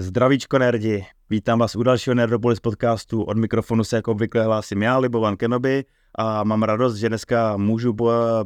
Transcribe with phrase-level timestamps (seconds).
[0.00, 3.22] Zdravíčko nerdi, vítám vás u dalšího Nerdopolis podcastu.
[3.22, 7.96] Od mikrofonu se jako obvykle hlásím já, Libovan Kenobi, a mám radost, že dneska můžu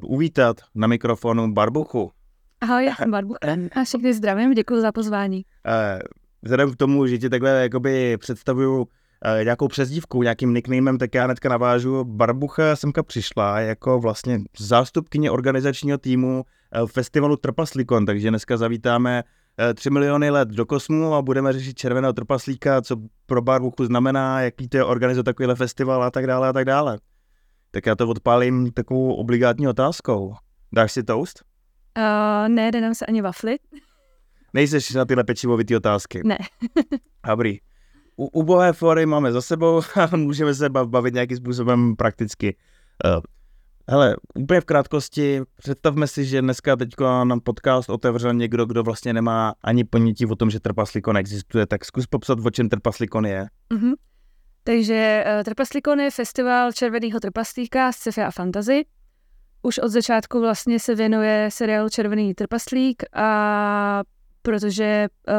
[0.03, 2.11] uvítat na mikrofonu Barbuchu.
[2.61, 3.39] Ahoj, já jsem Barbucha
[3.81, 5.45] a všechny zdravím, děkuji za pozvání.
[5.67, 5.99] Eh,
[6.43, 8.87] vzhledem k tomu, že ti takhle jakoby představuju
[9.25, 12.05] eh, nějakou přezdívku, nějakým nicknamem, tak já hnedka navážu.
[12.05, 19.25] Barbucha semka přišla jako vlastně zástupkyně organizačního týmu eh, festivalu Trpaslikon, takže dneska zavítáme
[19.75, 24.69] 3 miliony let do kosmu a budeme řešit červeného trpaslíka, co pro Barbuchu znamená, jaký
[24.69, 26.99] to je organizovat takovýhle festival a tak dále a tak dále.
[27.71, 30.35] Tak já to odpálím takovou obligátní otázkou.
[30.73, 31.43] Dáš si toast?
[31.99, 33.57] Uh, ne, jde nám se ani wafly.
[34.55, 36.21] Nejseš na tyhle pečivovitý otázky?
[36.25, 36.39] Ne.
[37.27, 37.59] Dobrý.
[38.17, 42.57] U, ubohé fory máme za sebou a můžeme se bavit nějakým způsobem prakticky.
[43.05, 43.21] Uh,
[43.89, 49.13] hele, úplně v krátkosti, představme si, že dneska teď nám podcast otevřel někdo, kdo vlastně
[49.13, 53.47] nemá ani ponětí o tom, že trpaslikon existuje, tak zkus popsat, o čem trpaslikon je.
[53.71, 53.95] Uh-huh.
[54.65, 58.85] Takže uh, Trpaslikon je festival červeného trpaslíka z sci-fi a fantasy.
[59.63, 64.03] Už od začátku vlastně se věnuje seriálu Červený trpaslík a
[64.43, 65.35] protože uh,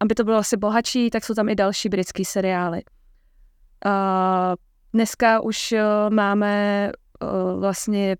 [0.00, 2.82] aby to bylo asi bohatší, tak jsou tam i další britský seriály.
[3.86, 3.92] Uh,
[4.92, 6.92] dneska už uh, máme
[7.58, 8.16] vlastně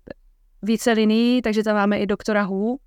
[0.61, 2.79] více liní, takže tam máme i doktora Hu,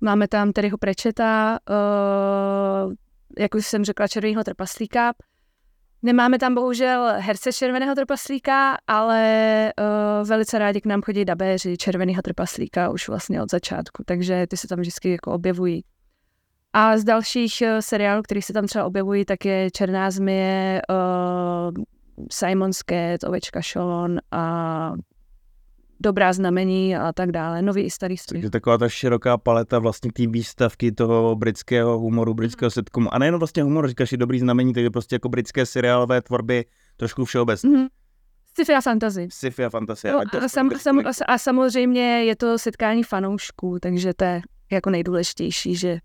[0.00, 2.92] máme tam Terryho Prečeta, uh,
[3.38, 5.12] jak už jsem řekla, Červeného trpaslíka,
[6.04, 12.22] Nemáme tam bohužel herce Červeného trpaslíka, ale uh, velice rádi k nám chodí dabéři Červeného
[12.22, 15.84] trpaslíka už vlastně od začátku, takže ty se tam vždycky jako objevují.
[16.72, 21.84] A z dalších uh, seriálů, který se tam třeba objevují, tak je Černá zmije, uh,
[22.32, 24.92] Simon's Cat, Ovečka Sean a
[26.02, 28.40] dobrá znamení a tak dále, nový i starý střih.
[28.40, 32.70] Takže taková ta široká paleta vlastně té výstavky toho britského humoru, britského mm.
[32.70, 33.14] sitcomu.
[33.14, 36.64] A nejenom vlastně humor, říkáš, je dobrý znamení, takže prostě jako britské seriálové tvorby
[36.96, 37.70] trošku všeobecně.
[37.70, 37.88] Mm-hmm.
[38.54, 39.28] Sci-fi a fantasy.
[39.30, 40.08] Sci-fi a fantasy.
[40.08, 44.40] No, a, sam, sam, a samozřejmě je to setkání fanoušků, takže to je
[44.72, 45.98] jako nejdůležitější, že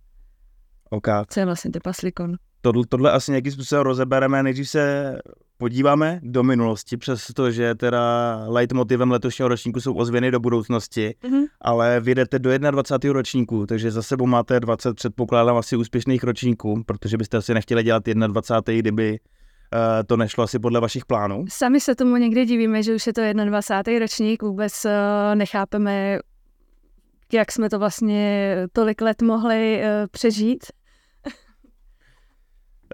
[0.89, 1.23] okay.
[1.29, 2.35] co je vlastně Tepaslikon.
[2.61, 5.15] Tohle, tohle asi nějakým způsobem rozebereme, nejdřív se
[5.57, 11.45] podíváme do minulosti, přes to, že teda leitmotivem letošního ročníku jsou ozvěny do budoucnosti, mm-hmm.
[11.61, 13.13] ale vy jdete do 21.
[13.13, 18.03] ročníku, takže za sebou máte 20, předpokládám, asi úspěšných ročníků, protože byste asi nechtěli dělat
[18.05, 18.79] 21.
[18.81, 21.45] kdyby uh, to nešlo asi podle vašich plánů.
[21.49, 23.99] Sami se tomu někdy divíme, že už je to 21.
[23.99, 24.91] ročník, vůbec uh,
[25.35, 26.19] nechápeme,
[27.33, 30.65] jak jsme to vlastně tolik let mohli uh, přežít.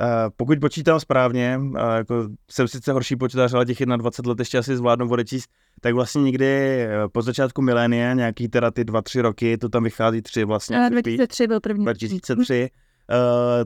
[0.02, 4.58] Uh, pokud počítám správně, uh, jako jsem sice horší počítač, ale těch 21 let ještě
[4.58, 5.50] asi zvládnu odečíst,
[5.82, 9.84] tak vlastně někdy eh, po začátku milénia, nějaký teda ty dva, tři roky, to tam
[9.84, 10.80] vychází tři vlastně.
[10.80, 11.86] Uh, 2003 byl první.
[11.86, 12.70] 2003.
[13.10, 13.18] Uh,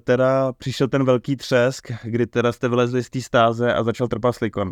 [0.04, 4.72] teda přišel ten velký třesk, kdy teda jste vylezli z té stáze a začal trpaslikon.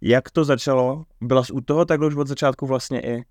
[0.00, 1.04] Jak to začalo?
[1.20, 3.24] Byla jsi u toho takhle už od začátku vlastně i?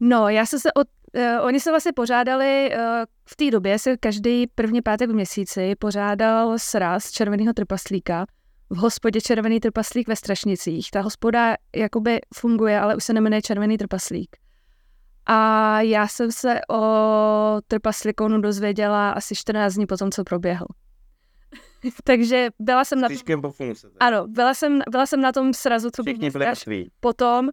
[0.00, 2.80] No, já jsem se od Uh, oni se vlastně pořádali, uh,
[3.28, 8.26] v té době se každý první pátek v měsíci pořádal sraz Červeného trpaslíka
[8.70, 10.90] v hospodě Červený trpaslík ve Strašnicích.
[10.90, 14.36] Ta hospoda jakoby funguje, ale už se nemenuje Červený trpaslík.
[15.26, 20.66] A já jsem se o trpaslíkonu dozvěděla asi 14 dní po tom, co proběhl.
[22.04, 23.16] Takže byla jsem na tom...
[24.00, 26.46] Ano, byla jsem, byla jsem na tom srazu, co Všichni byli
[27.00, 27.48] potom.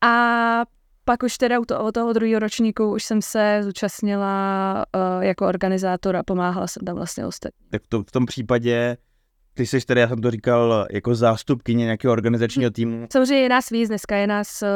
[0.00, 0.64] A
[1.08, 6.16] pak už teda u toho, toho druhého ročníku už jsem se zúčastnila uh, jako organizátor
[6.16, 7.68] a pomáhala jsem tam vlastně ostatní.
[7.70, 8.96] Tak to v tom případě
[9.54, 13.06] ty jsi tedy, já jsem to říkal, jako zástupkyně nějakého organizačního týmu.
[13.12, 14.68] Samozřejmě je nás víc, dneska je nás uh,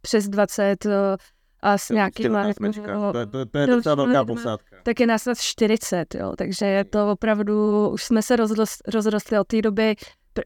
[0.00, 1.16] přes 20 uh, eh,
[1.60, 2.32] a s nějakým...
[2.32, 4.76] To, to, to, to je docela velká posádka.
[4.82, 9.38] Tak je nás snad 40, jo, takže je to opravdu, už jsme se rozrostli, rozrostli
[9.38, 9.94] od té doby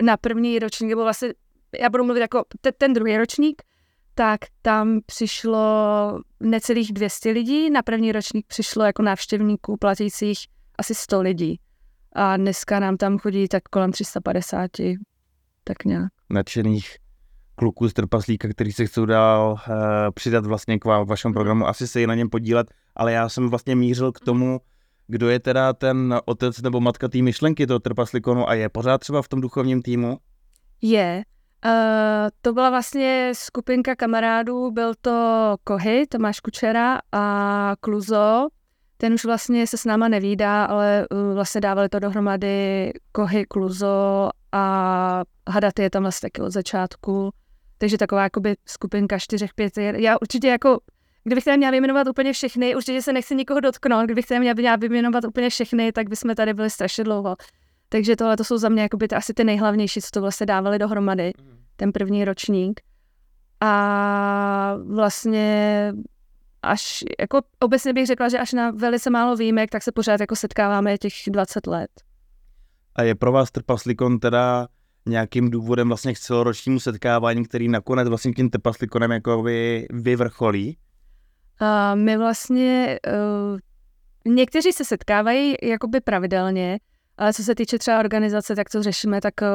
[0.03, 1.35] na první ročník, nebo vlastně,
[1.81, 3.63] já budu mluvit jako te, ten druhý ročník,
[4.21, 10.39] tak tam přišlo necelých 200 lidí, na první ročník přišlo jako návštěvníků platících
[10.79, 11.61] asi 100 lidí.
[12.13, 14.71] A dneska nám tam chodí tak kolem 350,
[15.65, 16.09] tak nějak.
[16.31, 16.97] Nadšených
[17.55, 19.75] kluků z trpaslíka, který se chcou dál uh,
[20.15, 22.67] přidat vlastně k vám, vašemu programu, asi se i na něm podílet,
[22.97, 24.61] ale já jsem vlastně mířil k tomu,
[25.07, 29.23] kdo je teda ten otec nebo matka té myšlenky toho trpaslikonu a je pořád třeba
[29.23, 30.19] v tom duchovním týmu?
[30.83, 31.23] Je,
[31.65, 31.73] Uh,
[32.43, 38.49] to byla vlastně skupinka kamarádů, byl to Kohy, Tomáš Kučera a Kluzo.
[38.97, 44.31] Ten už vlastně se s náma nevídá, ale uh, vlastně dávali to dohromady Kohy, Kluzo
[44.53, 47.31] a Hadaty je tam vlastně taky od začátku.
[47.79, 49.79] Takže taková jakoby skupinka čtyřech, pět.
[49.79, 50.79] Já určitě jako
[51.25, 55.25] kdybych tady měla vyjmenovat úplně všechny, určitě se nechci nikoho dotknout, kdybych tady měla vyjmenovat
[55.25, 57.37] úplně všechny, tak bychom tady byli strašně dlouho.
[57.93, 61.33] Takže tohle to jsou za mě jakoby, asi ty nejhlavnější, co to vlastně dávali dohromady,
[61.43, 61.59] mm.
[61.77, 62.81] ten první ročník.
[63.61, 65.93] A vlastně
[66.63, 70.37] až, jako obecně bych řekla, že až na velice málo výjimek, tak se pořád jako
[70.37, 71.91] setkáváme těch 20 let.
[72.95, 74.69] A je pro vás trpaslíkon teda
[75.07, 80.79] nějakým důvodem vlastně k celoročnímu setkávání, který nakonec vlastně tím trpaslíkonem jako vy, vyvrcholí?
[81.61, 86.79] A my vlastně, uh, někteří se setkávají jakoby pravidelně,
[87.21, 89.49] ale co se týče třeba organizace, tak to řešíme tak uh,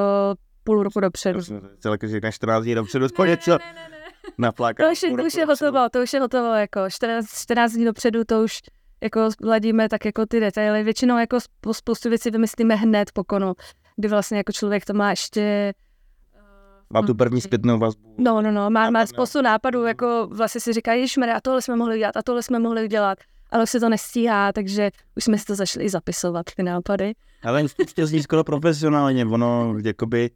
[0.64, 1.40] půl roku dopředu.
[1.80, 3.58] Celé, že 14 dní dopředu, ne, něco
[4.38, 7.86] na To už, to už je hotovo, to už je hotovo, jako 14, 14 dní
[7.86, 8.60] dopředu, to už
[9.04, 10.84] jako ladíme tak jako ty detaily.
[10.84, 11.38] Většinou jako
[11.72, 13.54] spoustu věcí vymyslíme hned po konu,
[13.96, 15.74] kdy vlastně jako člověk to má ještě
[16.90, 18.16] má tu první zpětnou vazbu.
[18.18, 21.76] No, no, no, má, má spoustu nápadů, jako vlastně si říká, ježišmere, a tohle jsme
[21.76, 23.18] mohli dělat, a tohle jsme mohli dělat,
[23.50, 27.14] ale se to nestíhá, takže už jsme si to začali zapisovat, ty nápady.
[27.44, 27.64] Ale
[27.96, 30.30] to zní skoro profesionálně, ono, jakoby,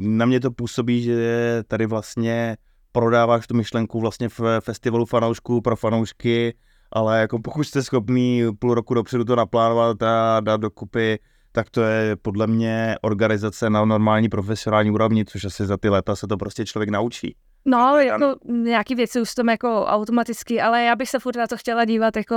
[0.00, 2.56] na mě to působí, že tady vlastně
[2.92, 6.54] prodáváš tu myšlenku vlastně v festivalu fanoušků pro fanoušky,
[6.92, 11.18] ale jako pokud jste schopný půl roku dopředu to naplánovat a dát dokupy,
[11.52, 16.16] tak to je podle mě organizace na normální profesionální úrovni, což asi za ty léta
[16.16, 17.36] se to prostě člověk naučí.
[17.64, 21.56] No, jako nějaký věci už tam jako automaticky, ale já bych se furt na to
[21.56, 22.36] chtěla dívat jako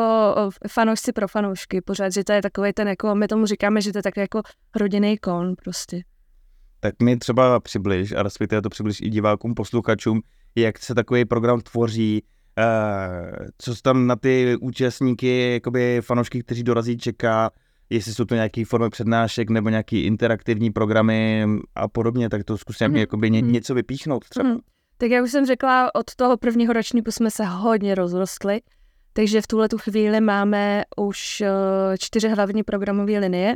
[0.68, 3.98] fanoušci pro fanoušky pořád, že to je takový ten jako, my tomu říkáme, že to
[3.98, 4.42] je tak jako
[4.76, 6.02] rodinný kon prostě.
[6.80, 10.22] Tak mi třeba přibliž, a respektive to přibliž i divákům, posluchačům,
[10.56, 12.24] jak se takový program tvoří,
[12.58, 17.52] uh, co tam na ty účastníky, jakoby fanoušky, kteří dorazí, čeká,
[17.90, 22.88] jestli jsou to nějaké formy přednášek nebo nějaké interaktivní programy a podobně, tak to zkusím
[22.88, 22.96] mm.
[22.96, 23.52] jakoby ně, mhm.
[23.52, 24.50] něco vypíchnout třeba.
[24.50, 24.58] Mm.
[25.04, 28.62] Tak jak už jsem řekla, od toho prvního ročníku jsme se hodně rozrostli,
[29.14, 31.48] takže v tuhle tu chvíli máme už uh,
[31.98, 33.54] čtyři hlavní programové linie.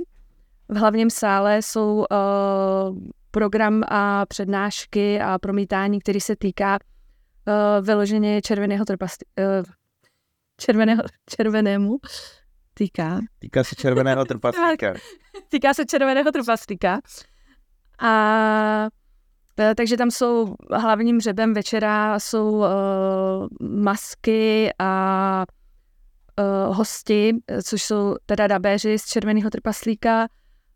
[0.69, 2.97] V hlavním sále jsou uh,
[3.31, 6.77] program a přednášky a promítání, který se týká
[7.47, 9.25] uh, vyloženě červeného trpasti,
[10.57, 11.97] červeného, červenému
[12.73, 13.19] týká.
[13.39, 14.93] Týká se červeného trpaslíka.
[15.49, 16.99] týká se červeného trpaslíka.
[17.99, 18.87] A
[19.75, 22.67] takže tam jsou hlavním řebem večera jsou uh,
[23.61, 25.45] masky a
[26.39, 27.33] uh, hosti,
[27.63, 30.27] což jsou teda dabéři z Červeného trpaslíka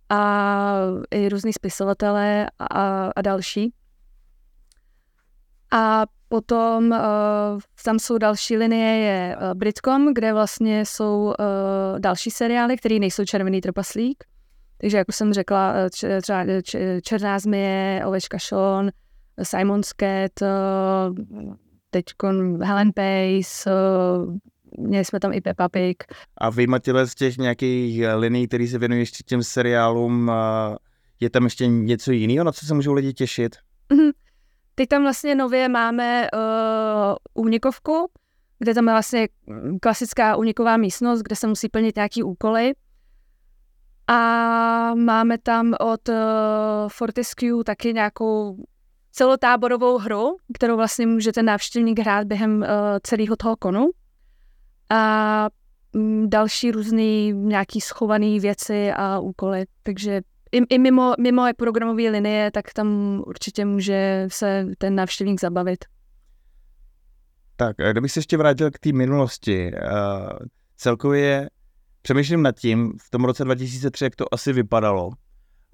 [0.10, 0.74] a
[1.12, 3.74] i různí spisovatelé a, a další.
[5.72, 6.98] A Potom uh,
[7.84, 13.62] tam jsou další linie, je Britcom, kde vlastně jsou uh, další seriály, které nejsou Červený
[13.62, 14.24] trpaslík.
[14.82, 15.74] Takže jako jsem řekla,
[16.22, 16.46] třeba
[17.02, 18.92] Černá zmije, Ovečka Sean,
[19.44, 21.16] Simon's Cat, uh,
[21.90, 22.04] teď
[22.62, 23.72] Helen Pace,
[24.78, 26.04] měli jsme tam i Peppa Pig.
[26.38, 30.32] A vyjmatile z těch nějakých linií, které se věnují ještě těm seriálům,
[31.20, 33.56] je tam ještě něco jiného, na co se můžou lidi těšit?
[33.90, 34.12] Mm-hmm.
[34.76, 38.10] Teď tam vlastně nově máme uh, únikovku,
[38.60, 39.28] kde tam je vlastně
[39.82, 42.74] klasická úniková místnost, kde se musí plnit nějaký úkoly.
[44.12, 46.16] A máme tam od uh,
[46.88, 48.58] Fortescue taky nějakou
[49.12, 52.68] celotáborovou hru, kterou vlastně může ten návštěvník hrát během uh,
[53.04, 53.90] celého toho konu.
[54.90, 55.50] A
[55.96, 59.66] um, další různé nějaký schované věci a úkoly.
[59.84, 60.22] Takže
[60.52, 65.86] i, i mimo, mimo programové linie, tak tam určitě může se ten návštěvník zabavit.
[67.56, 70.40] Tak, kdybych se ještě vrátil k té minulosti, uh,
[70.78, 71.50] celkově
[72.02, 75.10] přemýšlím nad tím, v tom roce 2003, jak to asi vypadalo.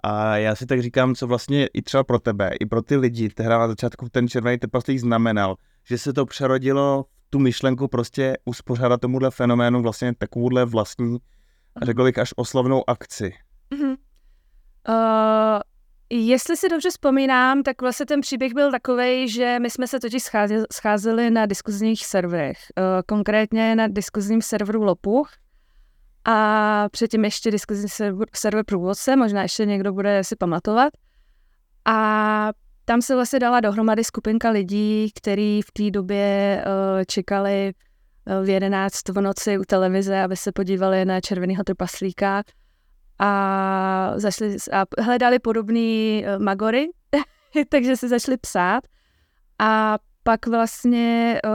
[0.04, 3.30] A já si tak říkám, co vlastně i třeba pro tebe, i pro ty lidi,
[3.30, 9.02] tehdy na začátku ten červený trpaslík znamenal, že se to přerodilo tu myšlenku prostě uspořádat
[9.02, 11.18] tomuhle fenoménu vlastně takovouhle vlastní,
[11.82, 13.34] a řekl bych až oslavnou akci.
[13.72, 13.96] Mm-hmm.
[14.90, 15.60] Uh,
[16.10, 20.24] jestli si dobře vzpomínám, tak vlastně ten příběh byl takový, že my jsme se totiž
[20.24, 25.32] scházeli, scházeli na diskuzních serverech, uh, konkrétně na diskuzním serveru Lopuch
[26.30, 27.90] a předtím ještě diskuzní
[28.34, 30.94] server, Průvodce, možná ještě někdo bude si pamatovat.
[31.86, 32.50] A
[32.86, 37.74] tam se vlastně dala dohromady skupinka lidí, kteří v té době uh, čekali
[38.44, 42.44] v 11 v noci u televize, aby se podívali na červeného trpaslíka
[43.20, 46.88] a, zašli, a hledali podobný uh, magory,
[47.70, 48.84] takže si začali psát
[49.60, 51.52] a pak vlastně uh,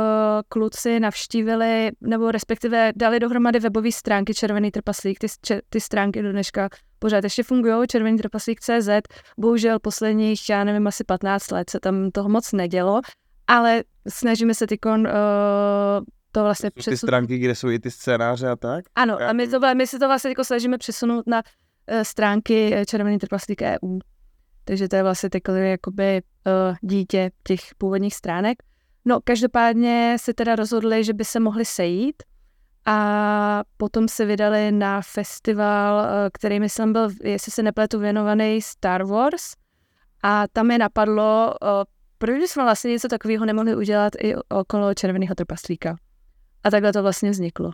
[0.49, 5.19] kluci navštívili, nebo respektive dali dohromady webové stránky Červený trpaslík.
[5.19, 5.27] Ty,
[5.69, 8.89] ty stránky do dneška pořád ještě fungují, Červený trpaslík CZ.
[9.39, 13.01] Bohužel posledních, já nevím, asi 15 let se tam toho moc nedělo,
[13.47, 15.13] ale snažíme se tykon uh,
[16.33, 17.09] to vlastně Ty přesun...
[17.09, 18.85] stránky, kde jsou i ty scénáře a tak?
[18.95, 23.19] Ano, a my, to, my si to vlastně jako snažíme přesunout na uh, stránky Červený
[23.19, 23.99] trpaslík EU.
[24.65, 26.23] Takže to je vlastně takové jakoby
[26.81, 28.63] dítě těch původních stránek.
[29.05, 32.23] No, každopádně se teda rozhodli, že by se mohli sejít
[32.87, 39.05] a potom se vydali na festival, uh, který myslím byl, jestli se nepletu, věnovaný Star
[39.05, 39.43] Wars.
[40.23, 41.69] A tam je napadlo, uh,
[42.19, 45.97] proč jsme vlastně něco takového nemohli udělat i okolo Červeného trpaslíka.
[46.65, 47.71] A takhle to vlastně vzniklo.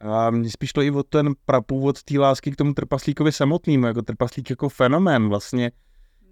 [0.00, 4.02] A mně spíš to i o ten prapůvod té lásky k tomu trpaslíkovi samotnému, jako
[4.02, 5.72] trpaslík jako fenomén vlastně,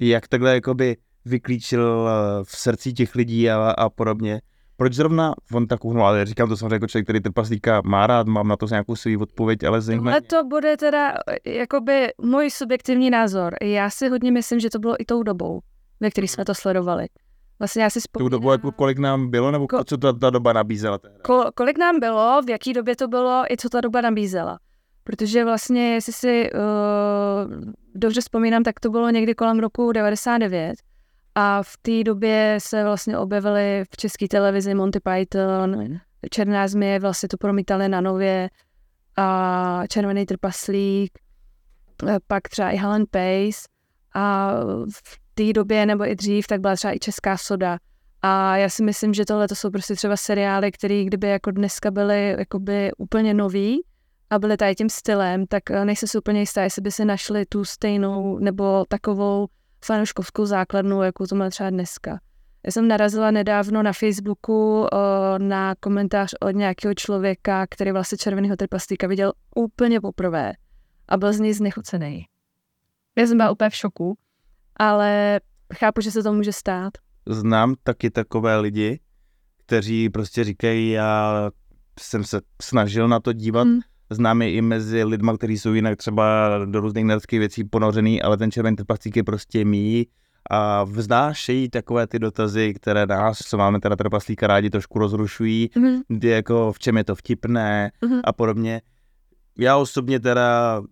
[0.01, 4.41] jak takhle jakoby vyklíčil eh, v srdci těch lidí a, a podobně.
[4.77, 8.27] Proč zrovna on tak uhnul, ale říkám to samozřejmě jako člověk, který trpaslíka má rád,
[8.27, 10.13] mám na to nějakou svou odpověď, ale zajímavé.
[10.13, 13.55] Ale to bude teda eh, jakoby můj subjektivní názor.
[13.63, 15.61] Já si hodně myslím, že to bylo i tou dobou,
[16.01, 17.07] ve které jsme to sledovali.
[17.59, 18.31] Vlastně já si vzpomínám...
[18.31, 20.99] Tu dobu, jako kolik nám bylo, nebo ko, co ta, ta doba nabízela?
[21.23, 24.59] Ko, kolik nám bylo, v jaký době to bylo, i co ta doba nabízela.
[25.05, 26.61] Protože vlastně, jestli si uh,
[27.95, 30.75] dobře vzpomínám, tak to bylo někdy kolem roku 99.
[31.35, 35.99] A v té době se vlastně objevily v české televizi Monty Python,
[36.31, 38.51] Černá změ, vlastně to promítali na nově,
[39.17, 41.19] a Červený trpaslík,
[42.09, 43.69] eh, pak třeba i Helen Pace.
[44.15, 44.55] A
[44.93, 47.79] v té době nebo i dřív, tak byla třeba i Česká soda.
[48.23, 51.91] A já si myslím, že tohle to jsou prostě třeba seriály, které kdyby jako dneska
[51.91, 53.81] byly jakoby úplně nový
[54.31, 57.47] a byly tady tím stylem, tak eh, nejsem si úplně jistá, jestli by si našli
[57.47, 59.47] tu stejnou nebo takovou
[59.85, 62.21] fanouškovskou základnu, jakou to má třeba dneska.
[62.67, 68.19] Já jsem narazila nedávno na Facebooku o, eh, na komentář od nějakého člověka, který vlastně
[68.19, 70.53] Červeného trpaslíka viděl úplně poprvé
[71.09, 72.27] a byl z něj znechucený.
[73.19, 74.19] Já jsem byla úplně v šoku
[74.77, 75.41] ale
[75.75, 76.93] chápu, že se to může stát.
[77.27, 79.01] Znám taky takové lidi,
[79.67, 81.51] kteří prostě říkají, já
[82.01, 83.81] jsem se snažil na to dívat, mm.
[84.15, 88.37] Znám je i mezi lidma, kteří jsou jinak třeba do různých nerdských věcí ponořený, ale
[88.37, 90.07] ten červený trpaslík je prostě mý
[90.51, 96.01] a vznášejí takové ty dotazy, které nás, co máme teda trpaslíka rádi, trošku rozrušují, mm.
[96.09, 98.21] kdy jako v čem je to vtipné mm.
[98.25, 98.83] a podobně.
[99.59, 100.83] Já osobně teda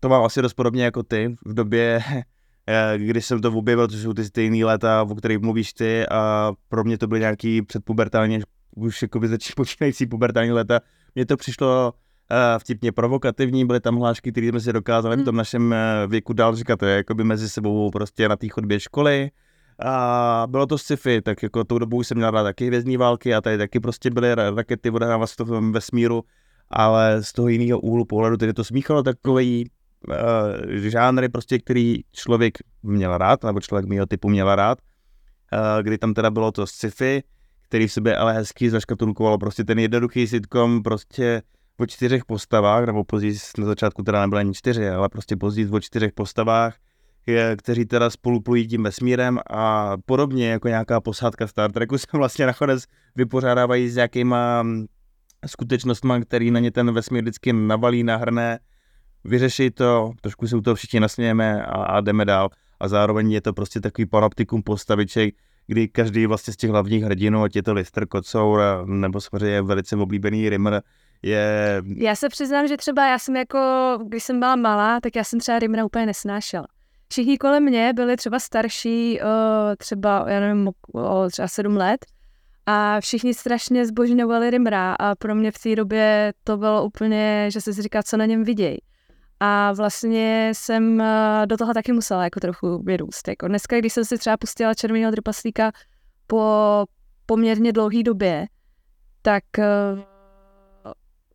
[0.00, 1.36] to mám asi dost podobně jako ty.
[1.46, 2.00] V době
[2.96, 6.84] když jsem to objevil, to jsou ty stejné léta, o kterých mluvíš ty a pro
[6.84, 8.40] mě to byly nějaký předpubertální,
[8.76, 9.20] už jako
[9.56, 10.80] počínající pubertální léta.
[11.14, 11.92] Mně to přišlo
[12.58, 15.36] vtipně provokativní, byly tam hlášky, které jsme si dokázali v tom hmm.
[15.36, 19.30] našem uh, věku dál říkat, to je jakoby mezi sebou prostě na té chodbě školy.
[19.84, 23.40] A bylo to sci-fi, tak jako tou dobu jsem měl rád taky hvězdní války a
[23.40, 26.24] tady taky prostě byly rakety odehrávat se to v vesmíru,
[26.70, 29.70] ale z toho jiného úhlu pohledu tedy to smíchalo takový
[30.08, 30.14] uh,
[30.72, 34.78] žánry, prostě, který člověk měl rád, nebo člověk mého typu měl rád,
[35.52, 37.22] uh, kdy tam teda bylo to sci-fi,
[37.68, 41.42] který v sobě ale hezky zaškatulkovalo prostě ten jednoduchý sitcom prostě
[41.82, 45.80] o čtyřech postavách, nebo později na začátku teda nebyly ani čtyři, ale prostě později o
[45.80, 46.76] čtyřech postavách,
[47.56, 52.46] kteří teda spolu plují tím vesmírem a podobně jako nějaká posádka Star Treku se vlastně
[52.46, 52.84] nakonec
[53.16, 54.86] vypořádávají s nějakýma mm,
[55.46, 58.58] skutečnostmi, který na ně ten vesmír vždycky navalí, nahrne
[59.24, 62.48] vyřeší to, trošku se u toho všichni nasmějeme a, a jdeme dál.
[62.80, 65.34] A zároveň je to prostě takový panoptikum postaviček,
[65.66, 69.96] kdy každý vlastně z těch hlavních hrdinů, ať je to Lister, Kocour, nebo samozřejmě velice
[69.96, 70.82] oblíbený Rimmer,
[71.22, 71.82] je...
[71.96, 73.58] Já se přiznám, že třeba já jsem jako,
[74.06, 76.66] když jsem byla malá, tak já jsem třeba Rimmera úplně nesnášela.
[77.08, 79.20] Všichni kolem mě byli třeba starší,
[79.78, 82.06] třeba, já nevím, o třeba sedm let
[82.66, 87.60] a všichni strašně zbožňovali Rimra a pro mě v té době to bylo úplně, že
[87.60, 88.78] se říká, co na něm vidějí.
[89.40, 93.28] A vlastně jsem eh, do toho taky musela jako trochu vyrůst.
[93.28, 95.72] Jako dneska, když jsem si třeba pustila Červeného trpaslíka
[96.26, 96.84] po
[97.26, 98.46] poměrně dlouhé době,
[99.22, 100.11] tak uh,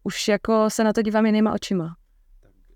[0.08, 1.96] už jako se na to dívám jinýma očima.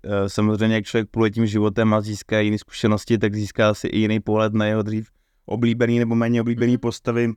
[0.04, 3.98] Eh, samozřejmě, jak člověk pluje tím životem a získá jiné zkušenosti, tak získá si i
[3.98, 5.08] jiný pohled na jeho dřív
[5.46, 6.80] oblíbený nebo méně oblíbený mm-hmm.
[6.80, 7.32] postavy.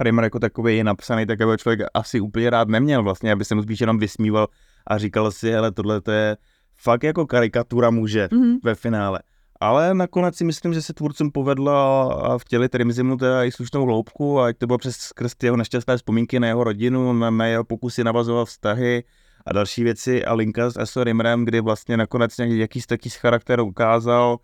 [0.00, 3.54] Rimmer jako takový je napsaný, tak aby člověk asi úplně rád neměl vlastně, aby se
[3.54, 4.48] mu spíš jenom vysmíval
[4.86, 6.36] a říkal si, hele, tohle to je
[6.76, 8.58] fakt jako karikatura muže mm-hmm.
[8.64, 9.20] ve finále.
[9.62, 14.58] Ale nakonec si myslím, že se tvůrcům povedlo vtělit Rimzimu teda i slušnou hloubku, ať
[14.58, 18.48] to bylo přes skrz jeho nešťastné vzpomínky na jeho rodinu, na, na jeho pokusy navazovat
[18.48, 19.04] vztahy
[19.46, 24.38] a další věci a linka s Eso Rimrem, kdy vlastně nakonec nějaký z charakter ukázal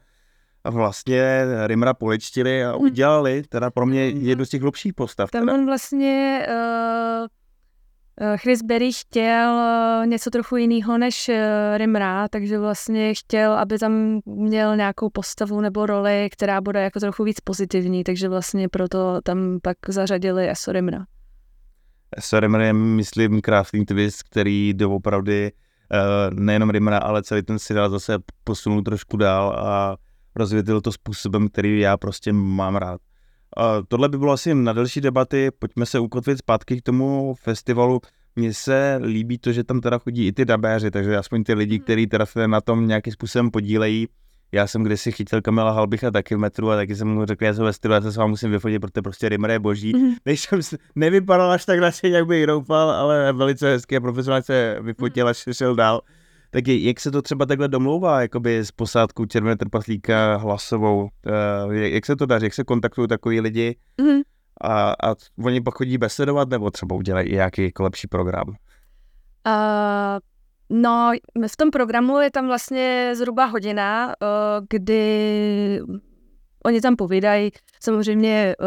[0.64, 2.80] a vlastně Rimra poličtili a mhm.
[2.80, 5.30] udělali teda pro mě jednu z těch hlubších postav.
[5.30, 7.26] Tam on vlastně uh
[8.37, 14.20] Chris Berry chtěl eh, něco trochu jiného než eh, Rimra, takže vlastně chtěl, aby tam
[14.26, 19.58] měl nějakou postavu nebo roli, která bude jako trochu víc pozitivní, takže vlastně proto tam
[19.62, 21.04] pak zařadili Eso Rimra.
[22.18, 25.52] S je, myslím, krásný twist, který doopravdy
[26.34, 29.96] nejenom Rimra, ale celý ten seriál zase posunul trošku dál a
[30.34, 33.00] rozvětil to způsobem, který já prostě mám rád.
[33.88, 38.00] Tohle by bylo asi na další debaty, pojďme se ukotvit zpátky k tomu festivalu.
[38.37, 41.76] Mně se líbí to, že tam teda chodí i ty dabéři, takže aspoň ty lidi,
[41.76, 41.85] hmm.
[41.85, 44.09] kteří teda se na tom nějakým způsobem podílejí,
[44.52, 47.55] já jsem kdysi chytil Kamila Halbicha taky v metru a taky jsem mu řekl, já
[47.55, 49.93] jsem ve stylu, já se s vámi musím vyfotit, protože prostě Rimmer je boží.
[49.93, 50.14] Mm-hmm.
[50.26, 50.61] Než jsem
[50.95, 55.49] nevypadal až tak nadšeně, jak bych doufal, ale velice hezky a profesionálně se vyfotil, až
[55.52, 56.00] šel dál.
[56.50, 61.02] Tak jak se to třeba takhle domlouvá, jakoby s posádkou Červené trpaslíka hlasovou?
[61.67, 63.76] Uh, jak se to daří, jak se kontaktují takový lidi?
[63.99, 64.23] Mm-hmm.
[64.61, 65.14] A, a
[65.45, 68.49] oni pak chodí besedovat, nebo třeba udělají nějaký jako lepší program?
[68.49, 70.19] Uh,
[70.71, 71.12] No,
[71.49, 74.26] v tom programu je tam vlastně zhruba hodina, eh,
[74.71, 75.81] kdy
[76.64, 77.50] oni tam povídají,
[77.83, 78.67] samozřejmě uh,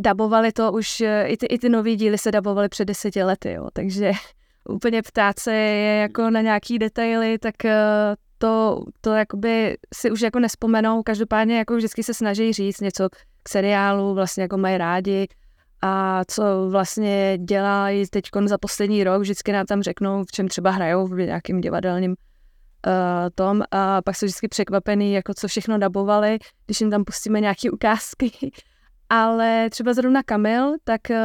[0.00, 3.68] dabovali to už, i ty, i ty nový díly se dabovaly před deseti lety, jo,
[3.72, 4.12] takže
[4.70, 7.70] úplně ptát se je jako na nějaký detaily, tak uh,
[8.38, 13.08] to, to jakoby si už jako nespomenou, každopádně jako vždycky se snaží říct něco
[13.42, 15.28] k seriálu, vlastně jako mají rádi,
[15.82, 20.70] a co vlastně dělají teď za poslední rok, vždycky nám tam řeknou, v čem třeba
[20.70, 22.94] hrajou v nějakém divadelním uh,
[23.34, 23.62] tom.
[23.70, 28.30] A pak jsou vždycky překvapený, jako co všechno dabovali, když jim tam pustíme nějaké ukázky.
[29.08, 31.16] Ale třeba zrovna Kamil, tak uh,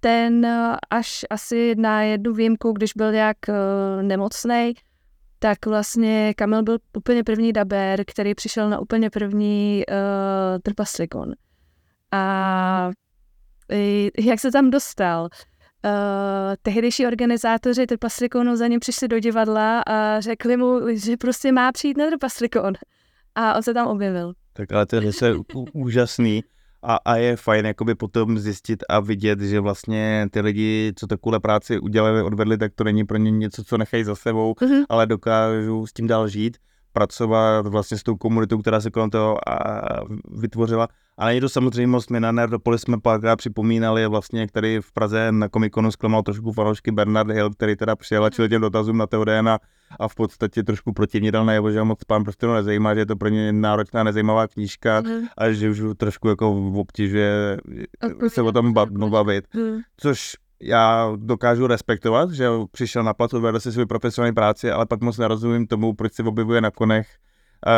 [0.00, 4.74] ten uh, až asi na jednu výjimku, když byl nějak uh, nemocný,
[5.38, 9.94] tak vlastně Kamil byl úplně první daber, který přišel na úplně první uh,
[10.62, 11.32] trpaslikon.
[12.12, 12.90] A
[14.18, 15.28] jak se tam dostal.
[15.84, 15.90] Uh,
[16.62, 21.96] tehdejší organizátoři Trpaslikonu za ním přišli do divadla a řekli mu, že prostě má přijít
[21.96, 22.72] na Trpaslikon.
[23.34, 24.32] A on se tam objevil.
[24.52, 25.02] Tak ale to je
[25.72, 26.44] úžasný.
[26.82, 31.40] A, a je fajn jakoby potom zjistit a vidět, že vlastně ty lidi, co takovou
[31.40, 34.84] práci udělali, odvedli, tak to není pro ně něco, co nechají za sebou, mm-hmm.
[34.88, 36.58] ale dokážou s tím dál žít,
[36.92, 39.82] pracovat vlastně s tou komunitou, která se kolem toho a
[40.30, 45.32] vytvořila ale je to samozřejmost, my na Nerdopolis jsme párkrát připomínali vlastně, který v Praze
[45.32, 49.06] na komikonu zklamal trošku fanoušky Bernard Hill, který teda přijel a čil těm dotazům na
[49.06, 49.58] Teoden a,
[50.00, 53.06] a v podstatě trošku protivně dal najevo, že ho moc pán prostě nezajímá, že je
[53.06, 55.26] to pro ně náročná, nezajímavá knížka mm.
[55.38, 57.58] a že už trošku jako obtěžuje
[58.28, 58.72] se o tom
[59.10, 59.44] bavit.
[59.54, 59.78] Mm.
[59.96, 65.00] Což já dokážu respektovat, že přišel na placu, vedl si svůj profesionální práci, ale pak
[65.00, 67.08] moc nerozumím tomu, proč se objevuje na konech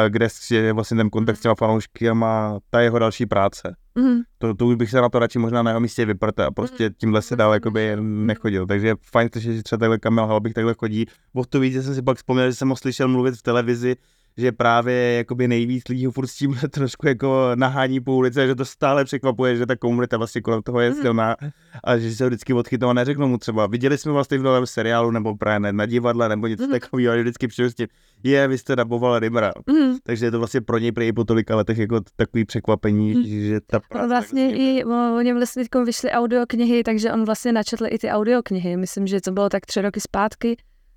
[0.08, 3.76] kde je vlastně ten kontakt s těma fanoušky a má ta jeho další práce.
[3.94, 4.18] Mm.
[4.38, 6.88] To, to už bych se na to radši možná na jeho místě vyprte a prostě
[6.88, 6.94] mm.
[6.98, 8.66] tímhle se dál jakoby nechodil.
[8.66, 11.06] Takže fajn, že třeba takhle Kamil Halbich takhle chodí.
[11.32, 13.96] O to víc, že jsem si pak vzpomněl, že jsem ho slyšel mluvit v televizi,
[14.40, 18.54] že právě jakoby nejvíc lidí ho furt s tím trošku jako nahání po ulici, že
[18.54, 21.00] to stále překvapuje, že ta komunita vlastně kolem toho je mhm.
[21.02, 21.36] silná
[21.84, 25.10] a že se vždycky odchytnou a neřeknou mu třeba, viděli jsme vlastně v novém seriálu
[25.10, 26.70] nebo právě na divadle nebo něco mm.
[26.70, 27.86] takového, ale vždycky přijde s tím,
[28.22, 29.52] je, vy jste daboval Rimra.
[29.66, 29.96] Mm.
[30.02, 33.24] Takže je to vlastně pro něj prý po tolika letech jako takový překvapení, mm.
[33.24, 34.08] že ta práce...
[34.08, 38.76] Vlastně i, oni vlastně teď vyšly audioknihy, takže on vlastně načetl i ty audioknihy.
[38.76, 40.56] Myslím, že to bylo tak tři roky zpátky,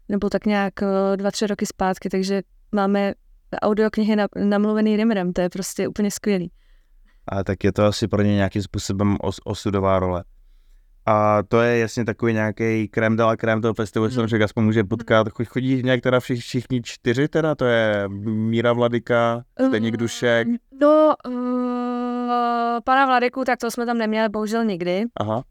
[0.09, 0.73] nebo tak nějak
[1.15, 3.13] dva, tři roky zpátky, takže máme
[3.61, 6.51] audioknihy namluvený Rimmerem, to je prostě úplně skvělý.
[7.27, 10.23] A tak je to asi pro ně nějakým způsobem os, osudová role.
[11.05, 14.27] A to je jasně takový nějaký krem dala krem toho festivalu, hmm.
[14.27, 15.27] řekl, aspoň může potkat.
[15.29, 20.47] Chodí nějak teda všichni, všichni čtyři teda, to je Míra Vladika, Zdeněk Dušek.
[20.81, 21.33] No, uh,
[22.83, 25.05] pana Vladiku, tak to jsme tam neměli bohužel nikdy.
[25.19, 25.43] Aha.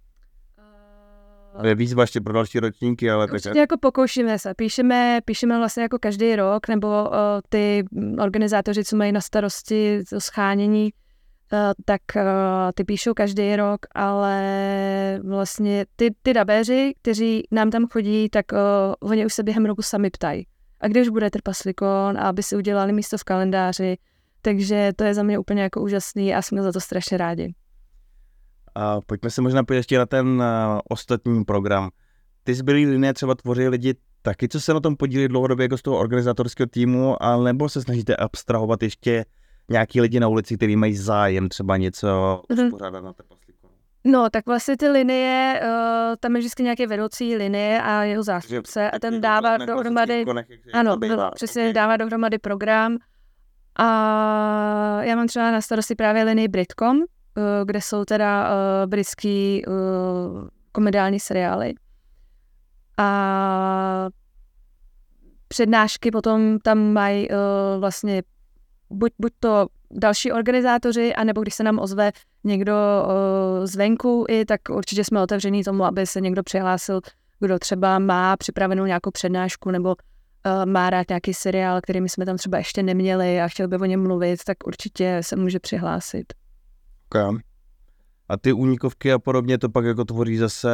[1.63, 3.57] Je výzva ještě pro další ročníky, ale Určitě tak...
[3.57, 4.55] jako pokoušíme se.
[4.55, 7.11] Píšeme, píšeme vlastně jako každý rok, nebo uh,
[7.49, 7.85] ty
[8.23, 10.93] organizátoři, co mají na starosti to schánění,
[11.53, 12.23] uh, tak uh,
[12.75, 18.59] ty píšou každý rok, ale vlastně ty, ty dabéři, kteří nám tam chodí, tak uh,
[19.11, 20.47] oni už se během roku sami ptají.
[20.81, 23.97] A když bude trpaslikon, aby si udělali místo v kalendáři,
[24.43, 27.55] takže to je za mě úplně jako úžasný a jsme za to strašně rádi.
[28.75, 31.91] A pojďme se možná podívat ještě na ten uh, ostatní program.
[32.45, 35.83] Ty zbylý linie třeba tvoří lidi taky, co se na tom podílí dlouhodobě jako z
[35.83, 39.25] toho organizátorského týmu, ale nebo se snažíte abstrahovat ještě
[39.69, 42.67] nějaký lidi na ulici, kteří mají zájem třeba něco mm-hmm.
[42.67, 43.69] uspořádat na trpaslíku?
[44.05, 48.91] No, tak vlastně ty linie, uh, tam je vždycky nějaké vedoucí linie a jeho zástupce
[48.91, 50.25] a ten dává dohromady,
[50.73, 50.99] ano,
[51.35, 52.97] přesně dává dohromady program
[53.77, 57.22] a já mám třeba na starosti právě linii Britcom, Eh,
[57.65, 59.75] kde jsou teda uh, britský uh,
[60.73, 61.75] komediální seriály.
[62.99, 64.09] A
[65.49, 67.29] přednášky potom tam mají
[67.79, 68.23] vlastně
[68.91, 72.13] buď, buď to další organizátoři, anebo když se nám ozve
[72.45, 72.75] někdo
[73.65, 77.01] zvenku, i tak určitě jsme otevření tomu, aby se někdo přihlásil,
[77.41, 79.97] kdo třeba má připravenou nějakou přednášku nebo
[80.65, 83.85] má rád nějaký seriál, který my jsme tam třeba ještě neměli a chtěl by o
[83.85, 86.33] něm mluvit, tak určitě se může přihlásit.
[87.15, 87.39] Okay.
[88.29, 90.71] A ty únikovky a podobně to pak jako tvoří zase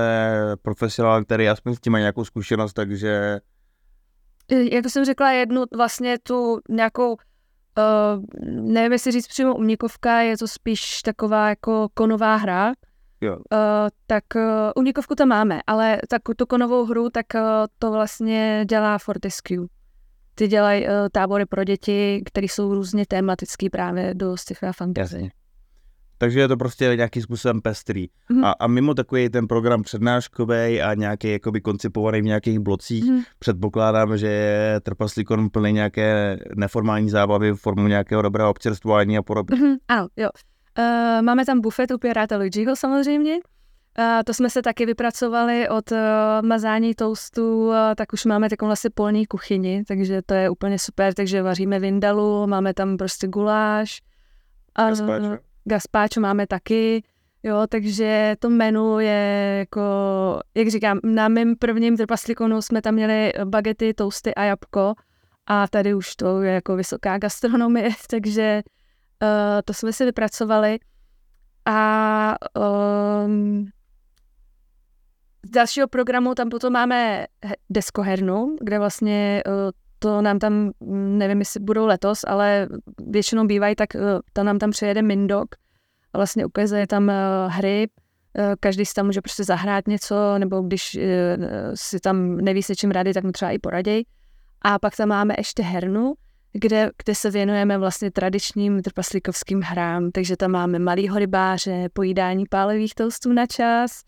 [0.63, 3.41] profesionál, který aspoň s tím má nějakou zkušenost, takže...
[4.73, 7.17] Jak jsem řekla, jednu vlastně tu nějakou, uh,
[8.51, 12.73] nevím jestli říct přímo únikovka, je to spíš taková jako konová hra,
[13.21, 13.37] Jo.
[13.37, 13.39] Uh,
[14.07, 14.43] tak uh,
[14.77, 17.41] unikovku tam máme, ale tak tu konovou hru, tak uh,
[17.79, 19.67] to vlastně dělá Fortescue.
[20.35, 25.15] Ty dělají uh, tábory pro děti, které jsou různě tematický právě do sci-fi a fantasy.
[25.15, 25.31] Jasně.
[26.19, 28.07] Takže je to prostě nějakým způsobem pestrý.
[28.07, 28.47] Mm-hmm.
[28.47, 33.25] A, a mimo takový ten program přednáškový a nějaký jakoby koncipovaný v nějakých blocích, mm-hmm.
[33.39, 39.57] předpokládám, že je trpaslíkon plný nějaké neformální zábavy v formu nějakého dobrého občerstvování a podobně.
[39.57, 39.77] Mm-hmm.
[39.89, 40.29] Ano, jo.
[40.79, 43.35] Uh, máme tam bufet u Piráta Luigiho samozřejmě.
[43.35, 45.99] Uh, to jsme se taky vypracovali od uh,
[46.43, 51.15] mazání toastu, uh, tak už máme takovou vlastně polní kuchyni, takže to je úplně super,
[51.15, 54.01] takže vaříme vindalu, máme tam prostě guláš.
[54.75, 55.48] A, Gazpacho.
[55.69, 57.03] Gazpacho máme taky,
[57.43, 59.81] jo, takže to menu je jako,
[60.55, 64.95] jak říkám, na mém prvním trpaslikonu jsme tam měli bagety, toasty a jabko
[65.47, 68.63] a tady už to je jako vysoká gastronomie, takže
[69.23, 70.79] Uh, to jsme si vypracovali.
[71.67, 72.37] A
[73.25, 73.67] um,
[75.47, 77.27] z dalšího programu tam potom máme
[77.71, 79.53] deskohernu, kde vlastně uh,
[79.99, 82.69] to nám tam, nevím, jestli budou letos, ale
[83.07, 84.01] většinou bývají, tak uh,
[84.33, 85.49] to nám tam přijede Mindok
[86.17, 87.89] vlastně ukazuje tam uh, hry,
[88.39, 90.99] uh, každý si tam může prostě zahrát něco, nebo když
[91.75, 94.05] si tam neví se čím rady, tak mu třeba i poraděj.
[94.63, 96.15] A pak tam máme ještě hernu,
[96.53, 102.95] kde, kde se věnujeme vlastně tradičním trpaslíkovským hrám, takže tam máme malý rybáře, pojídání pálivých
[102.95, 104.03] toastů na čas,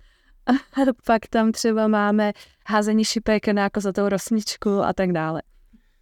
[0.50, 2.32] a pak tam třeba máme
[2.66, 5.42] házení šipek na kozatou rosničku a tak dále.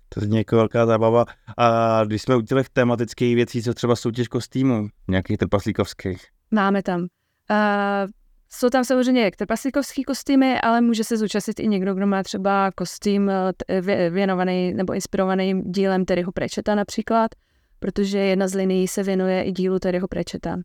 [0.09, 1.25] To je jako velká zábava.
[1.57, 6.27] A když jsme u těch tematických věcí, co třeba soutěž kostýmů, nějakých trpaslíkovských?
[6.51, 7.01] Máme tam.
[7.01, 8.11] Uh,
[8.51, 13.31] jsou tam samozřejmě trpaslíkovský kostýmy, ale může se zúčastnit i někdo, kdo má třeba kostým
[13.31, 17.31] eh, věnovaný nebo inspirovaný dílem Terryho Prečeta například,
[17.79, 20.57] protože jedna z linií se věnuje i dílu Terryho Prečeta.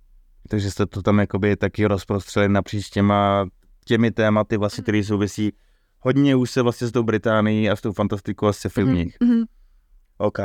[0.49, 3.47] Takže jste to tam jakoby taky rozprostřeli napříč těma
[3.85, 4.83] těmi tématy, vlastně, mhm.
[4.83, 5.51] které souvisí
[6.03, 9.17] hodně už se vlastně s tou Británií a s tou fantastikou a se filmních.
[9.21, 9.45] Mm-hmm.
[10.17, 10.37] OK.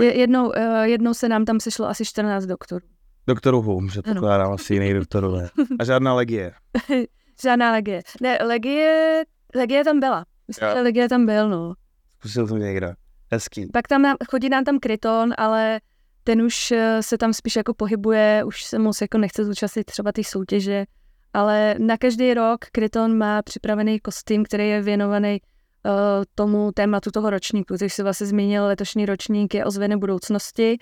[0.00, 2.86] Jednou, eh, jednou se nám tam sešlo asi 14 doktorů.
[3.26, 5.48] Doktoru Who, předpokládám asi jiný doktorové.
[5.78, 6.52] A žádná legie.
[7.42, 8.02] žádná legie.
[8.20, 10.24] Ne, legie, legie tam byla.
[10.48, 11.74] Myslím, že legie tam byl, no.
[12.18, 12.86] Zkusil to někdo.
[13.32, 13.66] Hezký.
[13.72, 15.80] Pak tam nám, chodí nám tam kryton, ale
[16.24, 20.12] ten už eh, se tam spíš jako pohybuje, už se moc jako nechce zúčastnit třeba
[20.12, 20.84] ty soutěže,
[21.34, 25.90] ale na každý rok Kryton má připravený kostým, který je věnovaný uh,
[26.34, 27.76] tomu tématu toho ročníku.
[27.78, 30.78] Takže si vlastně zmínil, letošní ročník je ozvěny budoucnosti,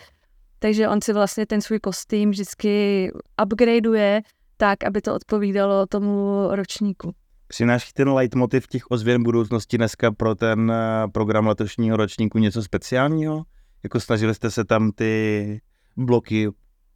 [0.58, 3.10] takže on si vlastně ten svůj kostým vždycky
[3.44, 4.22] upgradeuje
[4.56, 7.14] tak, aby to odpovídalo tomu ročníku.
[7.48, 13.42] Přináší ten leitmotiv těch ozvěn budoucnosti dneska pro ten eh, program letošního ročníku něco speciálního?
[13.82, 15.60] Jako snažili jste se tam ty
[15.96, 16.48] bloky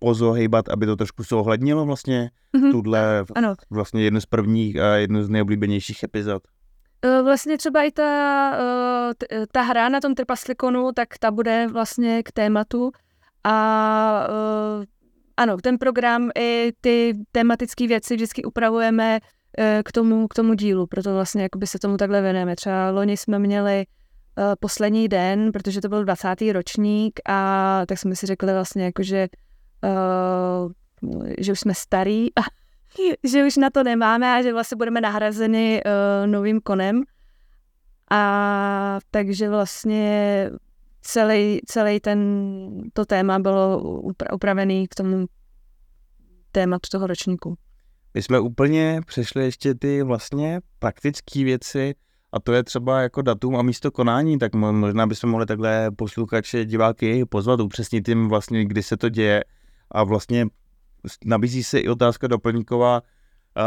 [0.03, 2.71] pozohejbat, aby to trošku souhlednilo vlastně mm-hmm.
[2.71, 3.55] tuhle ano.
[3.71, 6.43] vlastně jednu z prvních a jednu z nejoblíbenějších epizod?
[7.05, 8.11] Eh, vlastně třeba i ta,
[9.31, 12.91] eh, ta hra na tom trpaslikonu, tak ta bude vlastně k tématu
[13.45, 14.27] a
[15.37, 19.21] ano, ten program i ty tematické věci vždycky upravujeme
[19.85, 22.57] k tomu, k tomu dílu, proto vlastně jakoby se tomu takhle věnujeme.
[22.57, 23.85] Třeba loni jsme měli
[24.61, 26.53] poslední den, protože to byl 20.
[26.53, 29.29] ročník a tak jsme si řekli vlastně jako, že,
[29.85, 30.73] uh,
[31.39, 32.41] že už jsme starý a
[33.25, 37.03] že už na to nemáme a že vlastně budeme nahrazeni uh, novým konem.
[38.11, 40.51] A takže vlastně
[41.01, 42.21] celý, celý ten,
[42.93, 43.83] to téma bylo
[44.33, 45.27] upravený k tomu
[46.53, 47.57] tématu toho ročníku.
[48.15, 51.95] My jsme úplně přešli ještě ty vlastně praktické věci,
[52.33, 56.65] a to je třeba jako datum a místo konání, tak možná bychom mohli takhle posluchače,
[56.65, 59.45] diváky pozvat, upřesnit jim vlastně, kdy se to děje
[59.93, 60.47] a vlastně
[61.25, 63.03] nabízí se i otázka doplňková,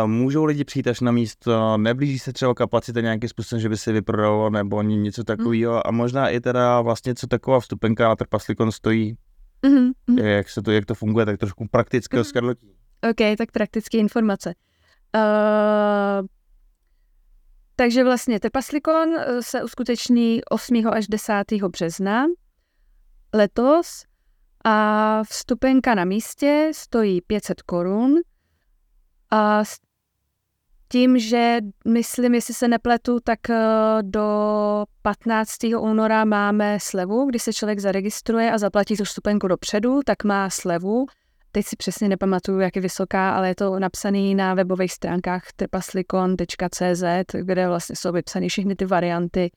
[0.05, 3.91] Můžou lidi přijít až na místo, neblíží se třeba kapacita nějakým způsobem, že by se
[3.91, 5.81] vyprodalo nebo něco takového mm.
[5.85, 9.17] a možná i teda vlastně co taková vstupenka na trpaslikon stojí,
[9.63, 10.23] mm-hmm.
[10.23, 12.55] jak, se to, jak to funguje, tak trošku praktického mm-hmm.
[13.09, 14.53] OK, tak praktické informace.
[15.15, 16.27] Uh,
[17.75, 20.87] takže vlastně Trpaslikon eh, se uskuteční 8.
[20.87, 21.33] až 10.
[21.71, 22.25] března
[23.33, 24.03] letos
[24.67, 28.15] A vstupenka na místě stojí 500 korun.
[29.31, 29.77] A s
[30.87, 33.63] tím, že myslím, jestli se nepletu, tak eh,
[34.01, 35.57] do 15.
[35.79, 41.05] února máme slevu, kdy se člověk zaregistruje a zaplatí tu vstupenku dopředu, tak má slevu.
[41.51, 47.03] Teď si přesně nepamatuju, jak je vysoká, ale je to napsané na webových stránkách trpaslikon.cz,
[47.41, 49.51] kde vlastně jsou vypsané všechny ty varianty.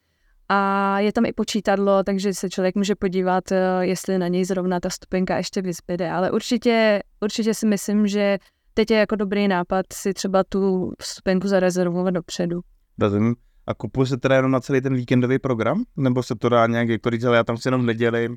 [0.49, 4.81] A je tam i počítadlo, takže se člověk může podívat, eh, jestli na něj zrovna
[4.81, 6.11] ta stupenka ještě vyzbyde.
[6.11, 8.39] Ale určitě, určitě si myslím, že
[8.75, 12.61] teď je jako dobrý nápad si třeba tu stupenku zarezervovat dopředu.
[12.99, 13.37] Rozumím.
[13.67, 15.85] A kupuje se teda jenom na celý ten víkendový program?
[15.97, 18.29] Nebo se to dá nějak, jak to říct, ale já tam si jenom neděli,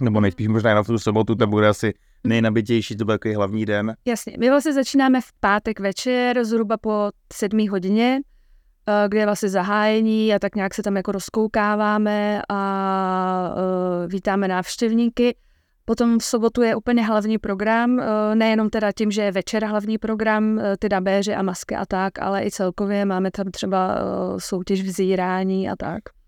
[0.00, 3.94] nebo nejspíš možná na tu sobotu, to bude asi nejnabitější, to bude takový hlavní den.
[4.04, 8.20] Jasně, my vlastně začínáme v pátek večer, zhruba po sedmí hodině,
[9.08, 15.36] kde je vlastně zahájení a tak nějak se tam jako rozkoukáváme a uh, vítáme návštěvníky.
[15.84, 19.98] Potom v sobotu je úplně hlavní program, uh, nejenom teda tím, že je večer hlavní
[19.98, 23.98] program, ty dabéři a masky a tak, ale i celkově máme tam třeba
[24.38, 26.19] soutěž vzírání a tak.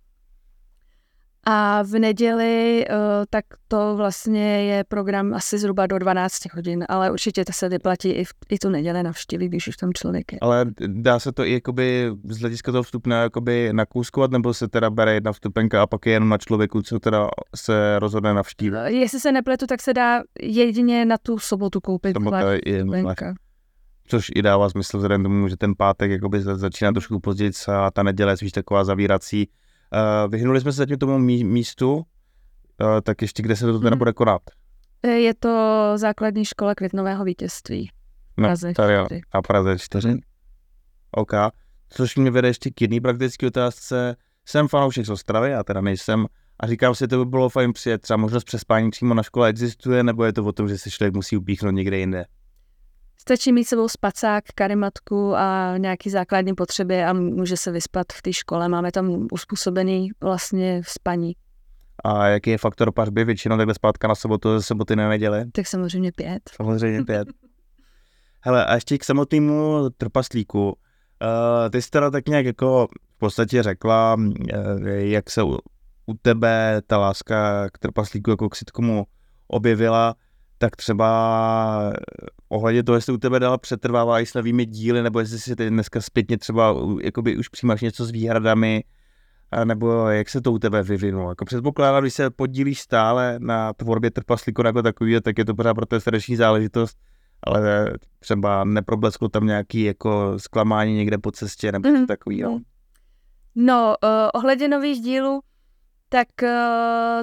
[1.47, 2.97] A v neděli uh,
[3.31, 8.09] tak to vlastně je program asi zhruba do 12 hodin, ale určitě to se vyplatí
[8.09, 10.39] i, v, i tu neděli navštívit, když už tam člověk je.
[10.41, 14.91] Ale dá se to i jakoby z hlediska toho vstupného jakoby nakouskovat, nebo se teda
[14.91, 18.77] bere jedna vstupenka a pak je jenom na člověku, co teda se rozhodne navštívit?
[18.77, 22.09] Uh, jestli se nepletu, tak se dá jedině na tu sobotu koupit.
[22.09, 22.15] Je
[24.07, 28.03] Což i dává smysl vzhledem tomu, že ten pátek jakoby začíná trošku později a ta
[28.03, 29.49] neděle je spíš taková zavírací
[30.29, 32.05] vyhnuli jsme se zatím tomu mí- místu, uh,
[33.03, 33.99] tak ještě kde se to teda hmm.
[33.99, 34.43] bude konat?
[35.07, 37.91] Je to základní škola květnového vítězství.
[38.37, 40.19] No, Praze tady jo, a Praze 4.
[41.11, 41.33] OK.
[41.89, 44.17] Což mě vede ještě k jedné praktické otázce.
[44.45, 46.27] Jsem fanoušek z Ostravy, já teda nejsem,
[46.61, 48.03] a říkám si, to by bylo fajn přijet.
[48.03, 51.15] Třeba možnost přespání přímo na škole existuje, nebo je to o tom, že se člověk
[51.15, 52.25] musí upíchnout někde jinde?
[53.18, 58.33] Stačí mít sebou spacák, karimatku a nějaký základní potřeby a může se vyspat v té
[58.33, 58.68] škole.
[58.68, 61.33] Máme tam uspůsobený vlastně spaní.
[62.05, 63.25] A jaký je faktor pařby?
[63.25, 65.44] Většinou takhle zpátka na sobotu, ze soboty na neděli?
[65.53, 66.51] Tak samozřejmě pět.
[66.57, 67.29] Samozřejmě pět.
[68.40, 70.66] Hele, a ještě k samotnému trpaslíku.
[70.66, 70.75] Uh,
[71.70, 75.59] ty jsi teda tak nějak jako v podstatě řekla, uh, jak se u,
[76.07, 79.05] u tebe ta láska k trpaslíku jako k sitkomu
[79.48, 80.14] objevila
[80.62, 81.92] tak třeba
[82.48, 85.70] ohledně toho, jestli u tebe dál přetrvává i s novými díly, nebo jestli si ty
[85.70, 88.85] dneska zpětně třeba jakoby už přijímáš něco s výhradami,
[89.64, 91.29] nebo jak se to u tebe vyvinulo.
[91.29, 95.75] Jako předpokládám, když se podílíš stále na tvorbě trpaslíku jako takový, tak je to pořád
[95.75, 96.98] pro to srdeční záležitost,
[97.42, 102.07] ale třeba neproblesklo tam nějaký jako zklamání někde po cestě nebo mm.
[102.07, 102.38] takový.
[102.38, 102.59] Jo.
[103.55, 105.40] No, uh, ohledně nových dílů,
[106.12, 106.48] tak uh,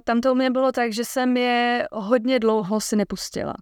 [0.03, 3.53] tam to u mě bylo tak, že jsem je hodně dlouho si nepustila.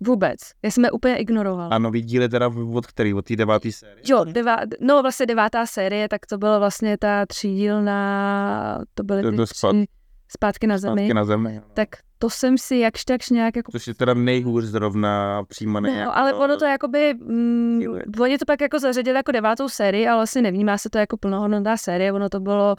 [0.00, 0.38] Vůbec.
[0.62, 1.68] Já jsem je úplně ignorovala.
[1.68, 3.14] A nový díl je teda od který?
[3.14, 4.02] Od té deváté série?
[4.04, 9.36] Jo, devá, no vlastně devátá série, tak to byla vlastně ta třídílná, to byly ty
[9.36, 9.86] tři,
[10.32, 11.00] zpátky na zemi.
[11.00, 11.54] Zpátky na zemi.
[11.54, 11.62] No.
[11.74, 13.72] Tak to jsem si jakž takž nějak jako...
[13.72, 17.82] Což je teda nejhůř zrovna přímo No, ale ono to jakoby, mm,
[18.20, 21.76] oni to pak jako zařadili jako devátou sérii, ale vlastně nevnímá se to jako plnohodnotná
[21.76, 22.76] série, ono to bylo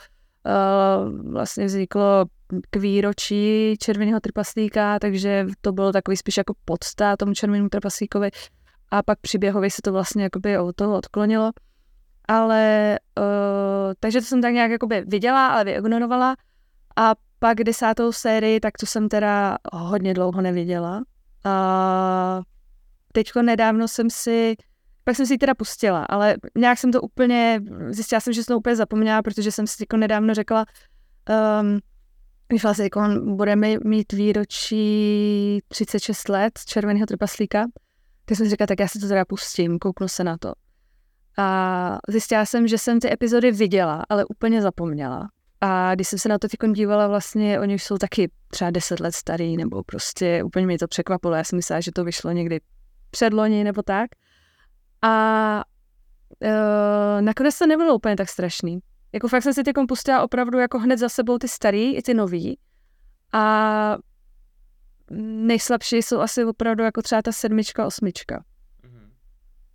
[1.31, 2.25] vlastně vzniklo
[2.69, 8.29] k výročí červeného trpaslíka, takže to bylo takový spíš jako podsta tomu červenému trpaslíkovi
[8.91, 11.51] a pak příběhově se to vlastně jakoby od toho odklonilo.
[12.27, 16.35] Ale, uh, takže to jsem tak nějak jakoby viděla, ale vyignorovala
[16.95, 21.03] a pak desátou sérii, tak to jsem teda hodně dlouho neviděla.
[21.45, 22.41] A
[23.13, 24.55] teďko nedávno jsem si
[25.03, 28.53] pak jsem si ji teda pustila, ale nějak jsem to úplně, zjistila jsem, že jsem
[28.53, 30.65] to úplně zapomněla, protože jsem si jako nedávno řekla,
[31.61, 31.79] um,
[32.47, 33.01] když vlastně jako
[33.35, 37.65] budeme mít výročí 36 let červeného trpaslíka,
[38.25, 40.53] tak jsem si říkala, tak já si to teda pustím, kouknu se na to.
[41.37, 45.29] A zjistila jsem, že jsem ty epizody viděla, ale úplně zapomněla.
[45.61, 49.15] A když jsem se na to teď dívala, vlastně oni jsou taky třeba 10 let
[49.15, 51.35] starý, nebo prostě úplně mi to překvapilo.
[51.35, 52.59] Já jsem myslela, že to vyšlo někdy
[53.11, 54.09] předloni nebo tak.
[55.03, 55.63] A
[56.39, 58.79] uh, nakonec to nebylo úplně tak strašný.
[59.13, 62.13] Jako fakt jsem si teď pustila opravdu jako hned za sebou ty starý i ty
[62.13, 62.59] nový.
[63.33, 63.97] A
[65.45, 68.43] nejslabší jsou asi opravdu jako třeba ta sedmička, osmička.
[68.83, 69.09] Mm-hmm.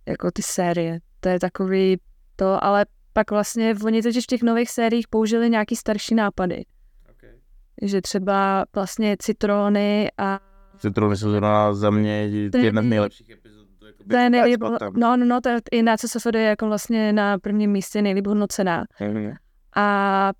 [0.05, 0.99] Jako ty série.
[1.19, 1.97] To je takový
[2.35, 6.65] to, ale pak vlastně oni totiž v těch nových sériích použili nějaký starší nápady.
[7.11, 7.39] Okay.
[7.81, 10.39] Že třeba vlastně citrony a...
[10.77, 13.48] Citrony jsou zrovna za mě jedna z nejlepších epizod
[14.09, 14.61] to je nejlíp,
[14.95, 18.27] no, no, no, to je i na CSFD je jako vlastně na prvním místě nejlíp
[18.27, 18.85] hodnocená.
[18.99, 19.35] Mm-hmm.
[19.75, 20.31] A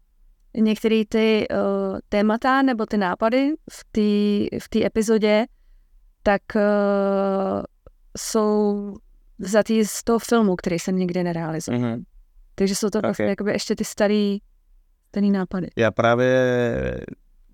[0.58, 5.46] některé ty uh, témata nebo ty nápady v té v té epizodě,
[6.24, 6.62] tak uh,
[8.18, 8.94] jsou
[9.40, 11.82] vzatý z toho filmu, který jsem nikdy nerealizoval.
[11.82, 12.04] Mm-hmm.
[12.56, 13.08] Takže jsou to okay.
[13.08, 14.38] vlastně jakoby ještě ty starý,
[15.08, 15.68] starý nápady.
[15.76, 16.36] Já právě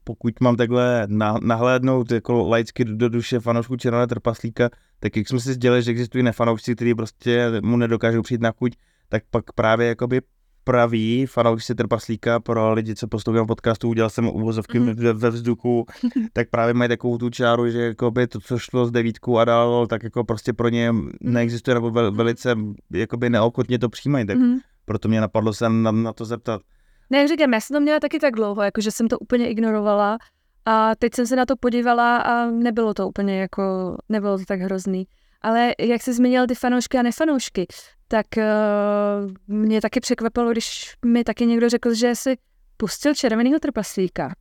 [0.08, 1.08] pokud mám takhle
[1.42, 5.92] nahlédnout jako laicky do, do duše fanoušku Červené trpaslíka, tak jak jsme si sdělili, že
[5.92, 8.76] existují nefanoušci, kteří prostě mu nedokážou přijít na chuť,
[9.10, 10.22] tak pak právě jakoby
[10.64, 15.14] praví fanoušci trpaslíka pro lidi, co poslouchají podcastu, udělal jsem uvozovky mm-hmm.
[15.14, 15.86] ve vzduchu,
[16.34, 19.88] tak právě mají takovou tu čáru, že jakoby to, co šlo z devítku a dál,
[19.88, 22.18] tak jako prostě pro ně neexistuje, nebo vel, mhm.
[22.18, 22.56] velice
[22.92, 24.58] jakoby neochotně to přijímají, tak mm-hmm.
[24.86, 26.62] proto mě napadlo se na, na to zeptat.
[27.10, 29.50] Ne, jak říkám, já jsem to měla taky tak dlouho, jako že jsem to úplně
[29.50, 30.18] ignorovala
[30.66, 34.60] a teď jsem se na to podívala a nebylo to úplně jako, nebylo to tak
[34.60, 35.08] hrozný.
[35.42, 37.68] Ale jak jsi zmínil ty fanoušky a nefanoušky,
[38.08, 42.38] tak uh, mě taky překvapilo, když mi taky někdo řekl, že si
[42.78, 44.34] pustil červeného trpaslíka.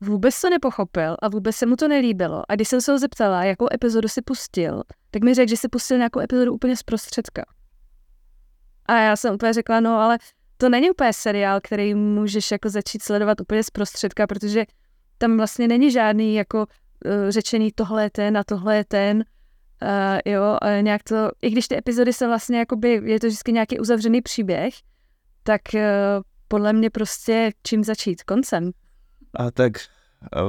[0.00, 2.42] Vůbec to nepochopil a vůbec se mu to nelíbilo.
[2.48, 5.68] A když jsem se ho zeptala, jakou epizodu si pustil, tak mi řekl, že si
[5.68, 7.44] pustil nějakou epizodu úplně z prostředka.
[8.86, 10.18] A já jsem úplně řekla, no ale
[10.56, 14.64] to není úplně seriál, který můžeš jako začít sledovat úplně z prostředka, protože
[15.18, 19.24] tam vlastně není žádný jako uh, řečený tohle je ten a tohle je ten.
[19.82, 23.52] Uh, jo, uh, nějak to, i když ty epizody se vlastně jakoby, je to vždycky
[23.52, 24.74] nějaký uzavřený příběh,
[25.42, 25.80] tak uh,
[26.48, 28.70] podle mě prostě čím začít, koncem.
[29.34, 29.72] A tak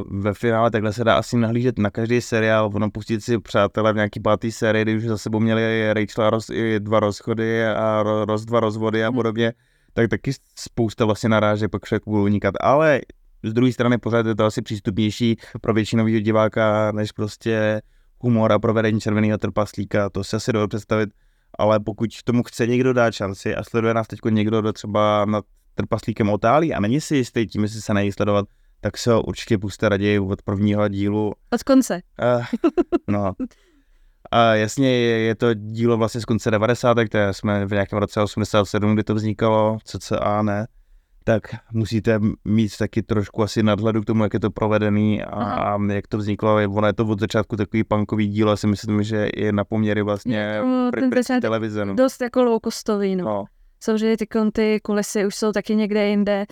[0.09, 3.95] ve finále takhle se dá asi nahlížet na každý seriál, ono pustit si přátelé v
[3.95, 8.03] nějaký pátý sérii, kdy už za sebou měli Rachel a Ross i dva rozchody a
[8.03, 9.15] Ross dva rozvody a mhm.
[9.15, 9.45] podobně.
[9.45, 12.55] Hmm tak taky spousta vlastně naráže pak však budou unikat.
[12.61, 13.01] Ale
[13.43, 17.81] z druhé strany pořád je to asi přístupnější pro většinového diváka, než prostě
[18.19, 21.09] humor a provedení červeného trpaslíka, to se asi dovedu představit,
[21.57, 25.45] ale pokud tomu chce někdo dát šanci a sleduje nás teď někdo, kdo třeba nad
[25.75, 28.45] trpaslíkem otálí a není si jistý tím, jestli se nejí sledovat,
[28.81, 31.33] tak se ho určitě puste raději od prvního dílu.
[31.53, 32.01] Od konce.
[32.37, 32.45] Uh,
[33.07, 33.33] no,
[34.31, 36.93] a jasně, je, je to dílo vlastně z konce 90.
[36.93, 39.77] to jsme v nějakém roce 87, kdy to vznikalo,
[40.21, 40.67] a ne,
[41.23, 45.91] tak musíte mít taky trošku asi nadhledu k tomu, jak je to provedený a, a
[45.91, 46.55] jak to vzniklo.
[46.69, 50.61] Ono je to od začátku takový punkový dílo, asi myslím, že je na poměry vlastně
[50.63, 50.91] no,
[51.41, 51.85] televize.
[51.85, 51.95] No.
[51.95, 53.25] Dost jako low costový, no.
[53.25, 53.45] no.
[53.79, 56.45] Samozřejmě ty konty, kulisy už jsou taky někde jinde,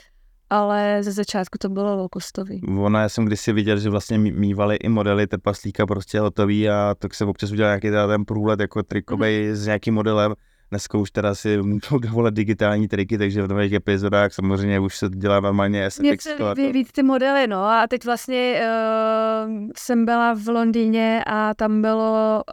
[0.56, 2.80] ale ze začátku to bylo low-costový.
[2.80, 7.14] Ono, já jsem kdysi viděl, že vlastně mývali i modely trpaslíka prostě hotový a tak
[7.14, 9.56] se občas udělal nějaký ten průlet jako trikový mm.
[9.56, 10.34] s nějakým modelem.
[10.70, 15.10] Dneska už teda si můžou dovolit digitální triky, takže v nových epizodách samozřejmě už se
[15.10, 16.28] dělá normálně SFX.
[16.56, 21.82] Mě víc ty modely, no a teď vlastně uh, jsem byla v Londýně a tam
[21.82, 22.44] bylo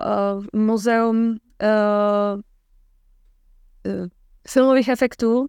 [0.54, 2.40] uh, muzeum uh,
[3.86, 4.08] uh,
[4.48, 5.46] filmových efektů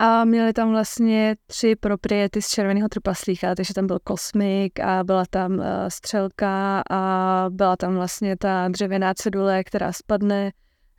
[0.00, 5.24] a měli tam vlastně tři propriety z červeného trpaslíka, takže tam byl kosmik a byla
[5.30, 10.50] tam uh, střelka a byla tam vlastně ta dřevěná cedule, která spadne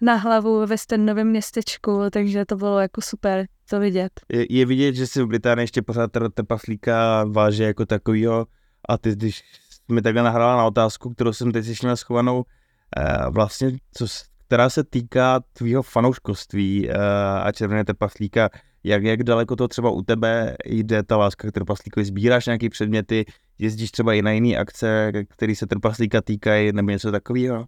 [0.02, 4.12] na hlavu ve Stennovém městečku, takže to bylo jako super to vidět.
[4.30, 8.46] Je, je vidět, že si v Británii ještě pořád trpaslíka váže jako takovýho
[8.90, 9.44] a ty, když
[9.92, 14.06] mi takhle nahrála na otázku, kterou jsem teď slyšel schovanou, uh, vlastně, co,
[14.48, 16.96] která se týká tvýho fanouškoství uh,
[17.44, 18.50] a červené trpaslíka,
[18.84, 23.26] jak, jak daleko to třeba u tebe jde ta láska k trpaslíkovi, sbíráš nějaké předměty,
[23.58, 27.65] jezdíš třeba i na jiné akce, které se trpaslíka týkají, nebo něco takového?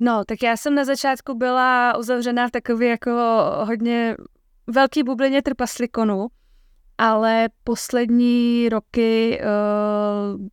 [0.00, 3.10] No, tak já jsem na začátku byla uzavřená v takové jako
[3.64, 4.16] hodně
[4.66, 6.26] velký bublině trpaslikonu,
[6.98, 10.46] ale poslední roky uh,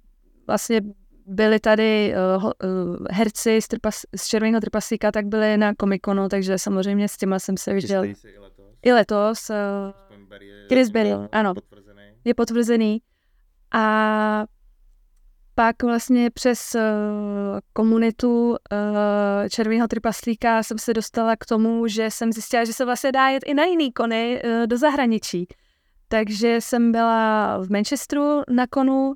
[0.47, 0.81] vlastně
[1.25, 2.51] byli tady uh, uh,
[3.11, 7.57] herci z, trpas, z Červeného trpaslíka, tak byli na komikonu, takže samozřejmě s těma jsem
[7.57, 8.05] se viděl.
[8.83, 9.49] I letos.
[9.49, 9.55] Uh,
[10.67, 11.53] Chris Berry, ano.
[11.53, 12.01] Potvrzený.
[12.25, 13.01] Je potvrzený.
[13.73, 14.45] A
[15.55, 16.81] pak vlastně přes uh,
[17.73, 18.57] komunitu uh,
[19.49, 23.43] Červeného trpaslíka jsem se dostala k tomu, že jsem zjistila, že se vlastně dá jet
[23.45, 25.47] i na jiný kony uh, do zahraničí.
[26.07, 29.13] Takže jsem byla v Manchesteru na konu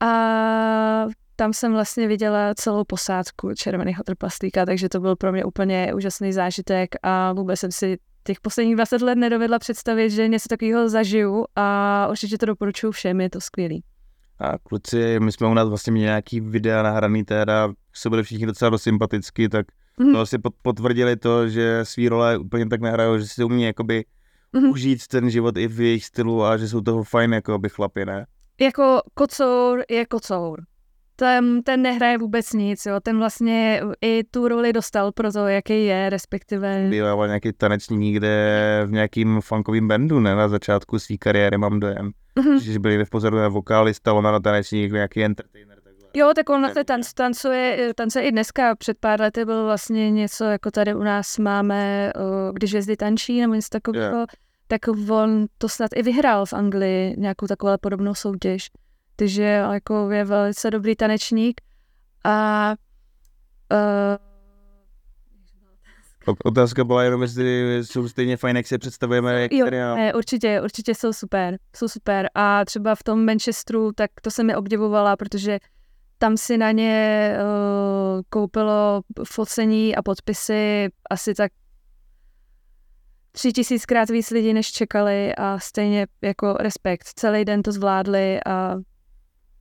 [0.00, 5.94] a tam jsem vlastně viděla celou posádku Červeného trpaslíka, takže to byl pro mě úplně
[5.94, 10.88] úžasný zážitek a vůbec jsem si těch posledních 20 let nedovedla představit, že něco takového
[10.88, 13.82] zažiju a určitě to doporučuju všem, je to skvělý.
[14.38, 18.46] A kluci, my jsme u nás vlastně měli nějaký videa nahraný teda, se byli všichni
[18.46, 19.66] docela dost sympaticky, tak
[20.00, 20.12] mm-hmm.
[20.12, 24.04] to asi potvrdili to, že svý role úplně tak nehrajou, že si umí jakoby
[24.54, 24.70] mm-hmm.
[24.70, 28.26] užít ten život i v jejich stylu a že jsou toho fajn jakoby chlapi, ne?
[28.60, 30.62] Jako kocour je kocour
[31.16, 33.00] ten, ten nehraje vůbec nic, jo.
[33.02, 36.86] Ten vlastně i tu roli dostal pro to, jaký je, respektive...
[36.90, 40.34] Byl nějaký tanečník někde v nějakým funkovým bandu, ne?
[40.34, 42.10] Na začátku své kariéry mám dojem.
[42.36, 42.60] mm-hmm.
[42.60, 45.78] že byli v pozoru na vokálista, ona na tanečník, nějaký entertainer.
[45.84, 46.08] Takhle.
[46.14, 48.76] Jo, tak on vlastně tanc, tancuje, tancuje i dneska.
[48.76, 52.12] Před pár lety byl vlastně něco, jako tady u nás máme,
[52.52, 54.16] když hvězdy tančí nebo něco takového.
[54.16, 54.26] Yeah
[54.68, 58.70] tak on to snad i vyhrál v Anglii, nějakou takovou podobnou soutěž.
[59.16, 61.60] Takže jako je velice dobrý tanečník.
[62.24, 62.74] A
[63.72, 64.26] uh,
[66.44, 70.94] Otázka byla jenom, jestli jsou stejně fajn, jak si představujeme jak jo, ne, určitě, určitě
[70.94, 72.28] jsou super, jsou super.
[72.34, 75.58] A třeba v tom Manchesteru, tak to jsem mi obdivovala, protože
[76.18, 81.52] tam si na ně uh, koupilo focení a podpisy asi tak
[83.32, 87.04] tři tisíckrát víc lidí, než čekali a stejně jako respekt.
[87.16, 88.76] Celý den to zvládli a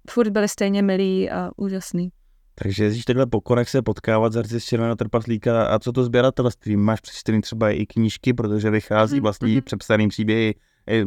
[0.09, 2.09] furt byli stejně milí a úžasný.
[2.55, 6.77] Takže jezdíš takhle po konech se potkávat s artisty Červeného trpaslíka a co to sběratelství?
[6.77, 9.63] Máš přečtený třeba i knížky, protože vychází mhm, vlastně mm-hmm.
[9.63, 10.55] přepsaný příběhy
[10.89, 11.05] i,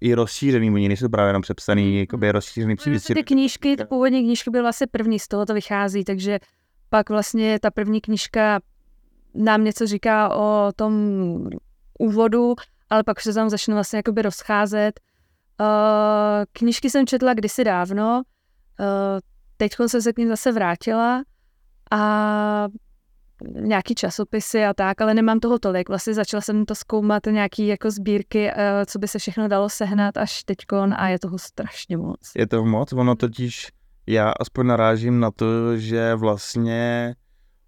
[0.00, 3.00] i rozšířený, oni nejsou právě jenom přepsaný, jakoby rozšířený příběhy.
[3.14, 6.38] Ty knížky, ty původní knížky byly vlastně první, z toho to vychází, takže
[6.90, 8.60] pak vlastně ta první knížka
[9.34, 10.92] nám něco říká o tom
[11.98, 12.54] úvodu,
[12.90, 15.00] ale pak se tam začne vlastně jakoby rozcházet.
[15.60, 15.66] Uh,
[16.52, 18.22] knížky jsem četla kdysi dávno,
[19.56, 21.22] teď jsem se k ním zase vrátila
[21.90, 22.68] a
[23.44, 25.88] nějaký časopisy a tak, ale nemám toho tolik.
[25.88, 28.54] Vlastně začala jsem to zkoumat nějaký jako sbírky, uh,
[28.86, 32.32] co by se všechno dalo sehnat až teďkon a je toho strašně moc.
[32.36, 33.68] Je to moc, ono totiž,
[34.06, 37.14] já aspoň narážím na to, že vlastně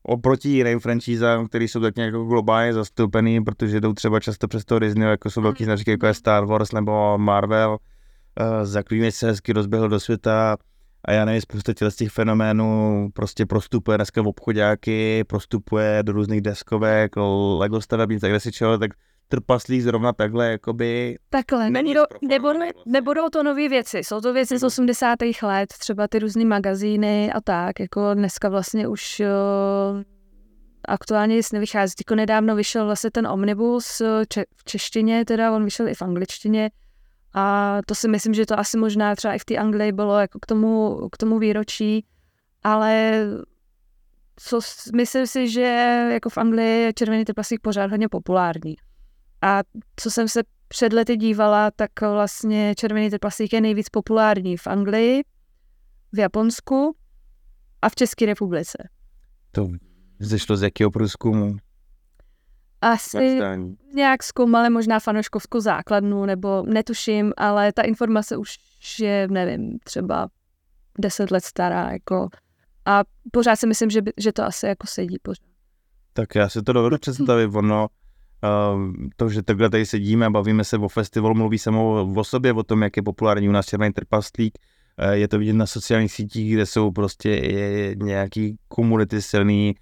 [0.02, 4.78] oproti jiným franšízám, které jsou tak nějak globálně zastoupený, protože jdou třeba často přes toho
[4.78, 5.68] Disney, jako jsou velký mhm.
[5.68, 10.56] značky, jako je Star Wars nebo Marvel, uh, zaklíneč se hezky rozběhl do světa
[11.04, 16.40] a já nevím, spousta těch, těch fenoménů prostě prostupuje dneska v obchodáky, prostupuje do různých
[16.40, 17.16] deskovek,
[17.58, 18.90] Lego stavebnic, tak si čeho, tak
[19.28, 21.18] trpaslík zrovna takhle, jakoby...
[21.30, 25.16] Takhle, není to, nebudou, nebudou to nové věci, jsou to věci z 80.
[25.22, 25.32] Mhm.
[25.42, 30.02] let, třeba ty různé magazíny a tak, jako dneska vlastně už uh,
[30.88, 31.94] aktuálně nic nevychází.
[31.98, 36.70] Jako nedávno vyšel vlastně ten Omnibus če- v češtině, teda on vyšel i v angličtině
[37.34, 40.38] a to si myslím, že to asi možná třeba i v té Anglii bylo jako
[40.38, 42.06] k tomu, k tomu výročí,
[42.64, 43.22] ale
[44.36, 44.60] co,
[44.94, 45.62] myslím si, že
[46.12, 48.76] jako v Anglii je červený trpaslík pořád hodně populární.
[49.42, 49.60] A
[49.96, 55.22] co jsem se před lety dívala, tak vlastně červený trpaslík je nejvíc populární v Anglii,
[56.12, 56.96] v Japonsku
[57.82, 58.88] a v České republice.
[59.52, 59.68] To
[60.18, 61.56] zešlo z jakého průzkumu?
[62.80, 63.40] Asi
[63.94, 68.56] nějak zkoumali možná fanoškovskou základnu, nebo netuším, ale ta informace už
[69.00, 70.28] je, nevím, třeba
[70.98, 72.28] deset let stará, jako
[72.84, 75.48] a pořád si myslím, že, by, že to asi jako sedí pořád.
[76.12, 77.88] Tak já si to dovedu představit, ono
[78.42, 82.52] Ehm, to, že takhle tady sedíme a bavíme se o festivalu, mluví samo o sobě,
[82.52, 84.58] o tom, jak je populární u nás Červený trpaslík.
[84.98, 87.40] Eh, je to vidět na sociálních sítích, kde jsou prostě
[87.96, 89.74] nějaký komunity silný.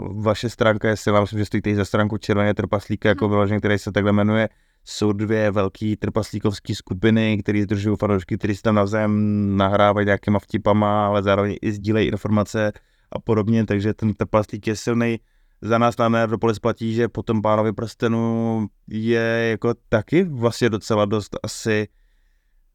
[0.00, 3.30] Vaše stránka je silná, myslím, že stojíte za stránku Červené trpaslíka, jako mhm.
[3.34, 4.48] vyložený, který se takhle jmenuje.
[4.84, 11.06] Jsou dvě velké trpaslíkovské skupiny, které združují fanoušky, které se tam navzájem nahrávají nějakýma vtipama,
[11.06, 12.72] ale zároveň i sdílejí informace
[13.12, 15.18] a podobně, takže ten trpaslík je silný
[15.62, 21.04] za nás na Nerdopolis platí, že po tom pánovi prstenu je jako taky vlastně docela
[21.04, 21.88] dost asi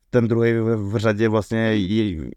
[0.10, 2.30] ten druhý v, v řadě vlastně, je,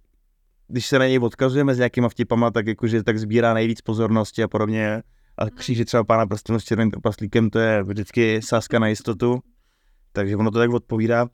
[0.70, 4.48] když se na něj odkazujeme s nějakýma vtipama, tak jakože tak sbírá nejvíc pozornosti a
[4.48, 5.02] podobně.
[5.38, 5.54] A mhm.
[5.54, 9.40] kříži třeba pána prstenu s černým trpaslíkem, to je vždycky sáska na jistotu.
[10.12, 11.26] Takže ono to tak odpovídá.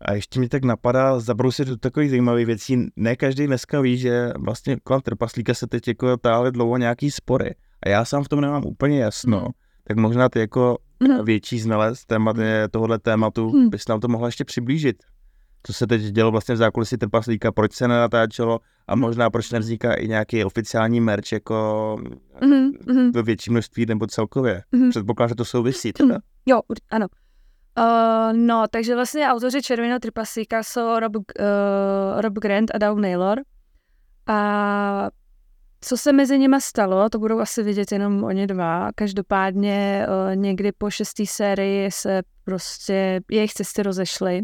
[0.00, 2.86] A ještě mi tak napadá zabrousit do takových zajímavých věcí.
[2.96, 7.54] Ne každý dneska ví, že vlastně kolem trpaslíka se teď jako táhly dlouho nějaký spory
[7.82, 9.50] a já sám v tom nemám úplně jasno, mm.
[9.84, 11.24] tak možná ty jako mm.
[11.24, 12.36] větší znalec témat,
[12.70, 15.02] tohohle tématu bys nám to mohla ještě přiblížit.
[15.62, 19.00] Co se teď dělo vlastně v zákulisí trpaslíka, proč se nenatáčelo a mhm.
[19.00, 21.96] možná proč nevzniká i nějaký oficiální merch jako
[22.44, 23.12] mm.
[23.12, 24.62] ve větší množství nebo celkově.
[24.72, 24.90] Mm.
[24.90, 26.18] Předpokládám, že to souvisí teda.
[26.46, 27.06] Jo, ano.
[27.78, 31.22] Uh, no, takže vlastně autoři Červeného trpaslíka jsou Rob, uh,
[32.20, 33.40] Rob Grant a Doug Naylor.
[34.26, 35.10] A
[35.80, 38.90] co se mezi nimi stalo, to budou asi vidět jenom oni dva.
[38.94, 44.42] Každopádně uh, někdy po šestý sérii se prostě jejich cesty rozešly.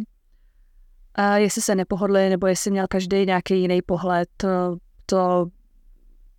[1.17, 5.47] A jestli se nepohodli, nebo jestli měl každý nějaký jiný pohled, to, to,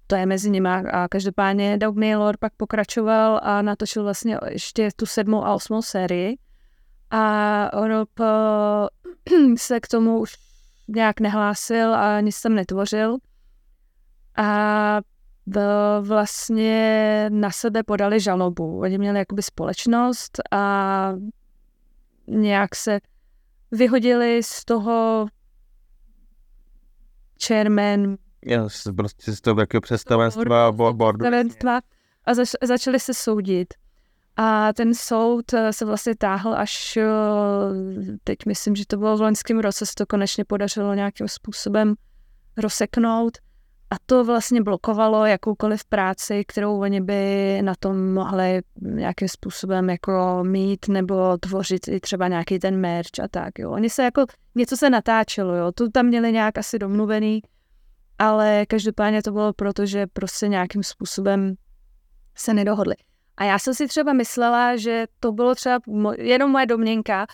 [0.08, 0.70] to je mezi nimi.
[0.70, 6.38] A každopádně Doug Naylor pak pokračoval a natočil vlastně ještě tu sedmou a osmou sérii.
[7.12, 10.34] A Rob uh, se k tomu už
[10.88, 13.18] nějak nehlásil a nic tam netvořil
[14.38, 15.02] a
[16.02, 18.80] vlastně na sebe podali žalobu.
[18.80, 21.14] Oni měli jakoby společnost a
[22.28, 23.00] nějak se
[23.72, 25.26] vyhodili z toho
[27.48, 31.26] chairman Jo, z- prostě z toho jakého představenstva, bo- boardu.
[32.26, 33.74] a zač- začali se soudit.
[34.40, 37.06] A ten soud eh, se vlastně táhl až, eh,
[38.24, 41.96] teď myslím, že to bylo v loňském roce, se to konečně podařilo nějakým způsobem
[42.58, 43.38] rozseknout.
[43.90, 50.44] A to vlastně blokovalo jakoukoliv práci, kterou oni by na tom mohli nějakým způsobem jako
[50.44, 53.60] mít nebo tvořit i třeba nějaký ten merch a tak.
[53.60, 53.72] Jo.
[53.72, 54.26] Oni se jako,
[54.56, 55.72] něco se natáčelo, jo.
[55.72, 57.42] to tam měli nějak asi domluvený,
[58.20, 61.56] ale každopádně to bylo proto, že prostě nějakým způsobem
[62.36, 62.96] se nedohodli.
[63.38, 65.80] A já jsem si třeba myslela, že to bylo třeba
[66.18, 67.26] jenom moje domněnka,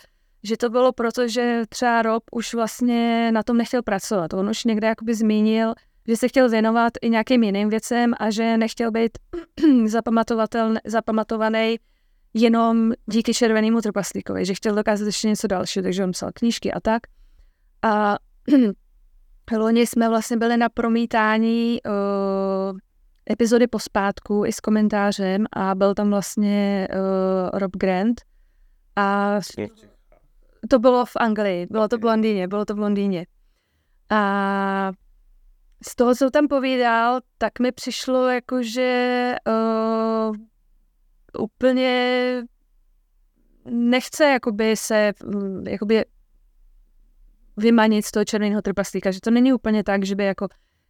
[0.42, 4.34] že to bylo proto, že třeba Rob už vlastně na tom nechtěl pracovat.
[4.34, 5.74] On už někde jakoby zmínil,
[6.08, 9.18] že se chtěl věnovat i nějakým jiným věcem a že nechtěl být
[10.86, 11.76] zapamatovaný
[12.34, 16.80] jenom díky červenému trpaslíkovi, že chtěl dokázat ještě něco dalšího, takže on psal knížky a
[16.80, 17.02] tak.
[17.82, 18.16] A
[19.58, 22.78] loni jsme vlastně byli na promítání uh,
[23.30, 28.20] epizody pospátku i s komentářem a byl tam vlastně uh, Rob Grant
[28.96, 29.38] a
[30.70, 33.26] to bylo v Anglii, bylo to v Londýně, bylo to v Londýně.
[34.10, 34.92] A
[35.88, 40.36] z toho, co tam povídal, tak mi přišlo jako, že uh,
[41.38, 42.42] úplně
[43.64, 46.04] nechce jakoby se mm, jakoby
[47.56, 50.48] vymanit z toho červeného trpaslíka, že to není úplně tak, že by jako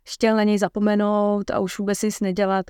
[0.09, 2.67] chtěl na něj zapomenout a už vůbec nic nedělat.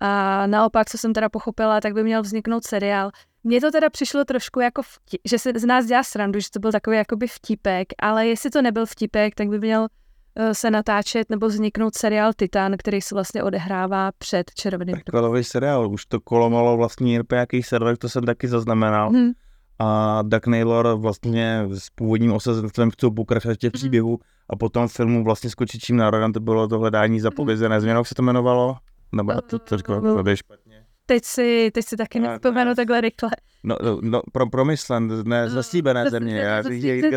[0.00, 3.10] A naopak, co jsem teda pochopila, tak by měl vzniknout seriál.
[3.44, 6.60] Mně to teda přišlo trošku jako, vtip, že se z nás dělá srandu, že to
[6.60, 10.03] byl takový jakoby vtipek, ale jestli to nebyl vtipek, tak by měl eh,
[10.52, 14.94] se natáčet nebo vzniknout seriál Titan, který se vlastně odehrává před červeným.
[14.96, 19.10] Prequelový seriál, už to kolomalo vlastně po nějakých serverech, to jsem taky zaznamenal.
[19.10, 19.30] Hmm.
[19.78, 23.78] A Doug Naylor vlastně s původním osazenstvem chcou pokračovat těch Mhm.
[23.78, 24.18] příběhů
[24.50, 28.14] a potom filmu vlastně skočit čím národem, to bylo to hledání zapovězené změnou, jak se
[28.14, 28.76] to jmenovalo?
[29.12, 30.22] Nebo já to, to No.
[30.22, 30.84] tady špatně.
[31.06, 32.74] Teď si, teď si taky Ne, nevzpomenu ne.
[32.74, 33.30] takhle rychle.
[33.62, 36.62] No, no, no pro, promyslen, ne, zaslíbené země.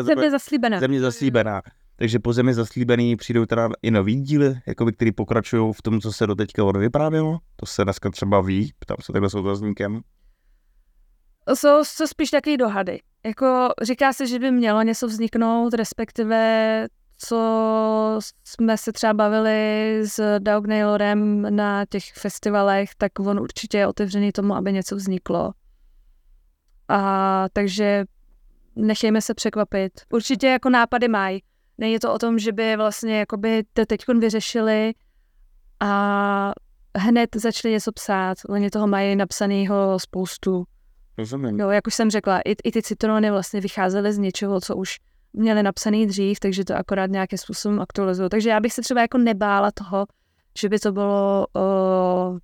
[0.03, 0.79] Země zaslíbená.
[0.79, 1.61] země zaslíbená.
[1.99, 6.13] Takže po zemi zaslíbený přijdou teda i nový díly, jakoby, který pokračují v tom, co
[6.13, 7.39] se doteďka odvyprávělo.
[7.55, 10.01] To se dneska třeba ví, ptám se takhle s otazníkem.
[11.53, 12.99] Jsou to spíš taky dohady.
[13.25, 16.87] Jako říká se, že by mělo něco vzniknout, respektive
[17.17, 23.87] co jsme se třeba bavili s Doug Naylorem na těch festivalech, tak on určitě je
[23.87, 25.53] otevřený tomu, aby něco vzniklo.
[26.89, 28.05] A takže
[28.75, 29.91] nechejme se překvapit.
[30.09, 31.43] Určitě jako nápady mají.
[31.77, 34.93] Není to o tom, že by vlastně jakoby to teď vyřešili
[35.79, 36.53] a
[36.97, 38.37] hned začali něco psát.
[38.49, 40.63] Oni toho mají napsanýho spoustu.
[41.17, 41.59] Rozumím.
[41.59, 44.97] Jo, jak už jsem řekla, i, i ty citrony vlastně vycházely z něčeho, co už
[45.33, 48.29] měli napsaný dřív, takže to akorát nějakým způsobem aktualizují.
[48.29, 50.05] Takže já bych se třeba jako nebála toho,
[50.57, 52.37] že by to bylo o,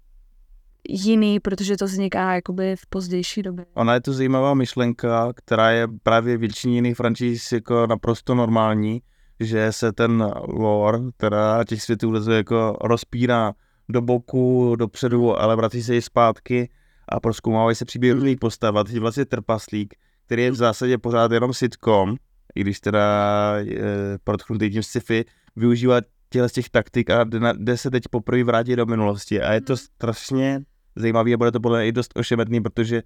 [0.90, 3.66] jiný, protože to vzniká jakoby v pozdější době.
[3.74, 9.02] Ona je to zajímavá myšlenka, která je právě většině jiných franšíz jako naprosto normální,
[9.46, 13.54] že se ten lore, teda těch světů jako rozpírá
[13.89, 16.70] do boku, dopředu, ale vrací se i zpátky
[17.10, 18.76] a proskoumávají se příběhy různých postav.
[18.76, 19.94] A teď vlastně Trpaslík,
[20.26, 22.16] který je v zásadě pořád jenom sitcom,
[22.56, 23.84] i když teda je
[24.24, 25.26] protchnutý tím sci-fi,
[25.56, 27.24] využívá těchto z těch taktik a
[27.54, 29.41] jde, se teď poprvé vrátit do minulosti.
[29.41, 30.62] A je to strašně
[30.96, 33.02] zajímavý a bude to podle mě i dost ošemetný, protože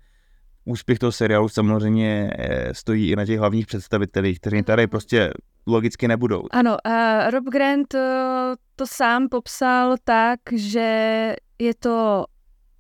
[0.68, 5.32] úspěch toho seriálu samozřejmě eh, stojí i na těch hlavních představitelích, kteří tady prostě
[5.68, 6.44] logicky nebudou.
[6.52, 12.26] Ano, a Rob Grant eh, to sám popsal tak, že je to,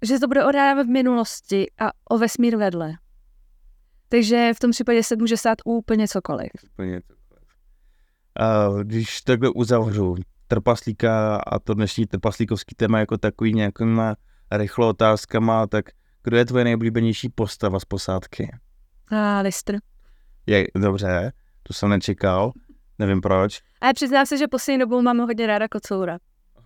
[0.02, 2.94] že to bude odehrávat v minulosti a o vesmír vedle.
[4.10, 6.52] Takže v tom případě se může stát úplně cokoliv.
[6.74, 7.48] Úplně cokoliv.
[8.40, 10.16] A když takhle uzavřu
[10.48, 14.16] trpaslíka a to dnešní trpaslíkovský téma jako takový nějakýma
[14.52, 15.86] rychlo otázkama, tak
[16.28, 18.52] kdo je tvoje nejoblíbenější postava z posádky?
[19.12, 19.80] A Lister.
[20.46, 21.32] Je, dobře,
[21.64, 22.52] to jsem nečekal,
[23.00, 23.62] nevím proč.
[23.82, 26.18] Ale přiznám se, že poslední dobou mám hodně ráda kocoura.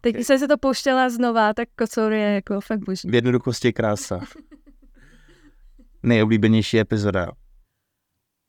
[0.01, 3.09] Teď, když jsem se to pouštěla znova, tak kocour je jako fakt boží.
[3.09, 4.19] V jednoduchosti je krása.
[6.03, 7.31] Nejoblíbenější epizoda.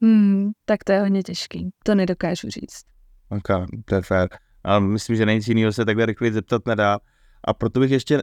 [0.02, 1.70] Hmm, tak to je hodně těžký.
[1.84, 2.82] To nedokážu říct.
[3.28, 3.48] Ok,
[3.84, 4.28] to je fér.
[4.64, 6.98] A myslím, že nic jiného se takhle rychle zeptat nedá.
[7.44, 8.22] A proto bych ještě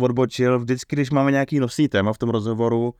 [0.00, 2.92] odbočil, vždycky, když máme nějaký nosný téma v tom rozhovoru, uh,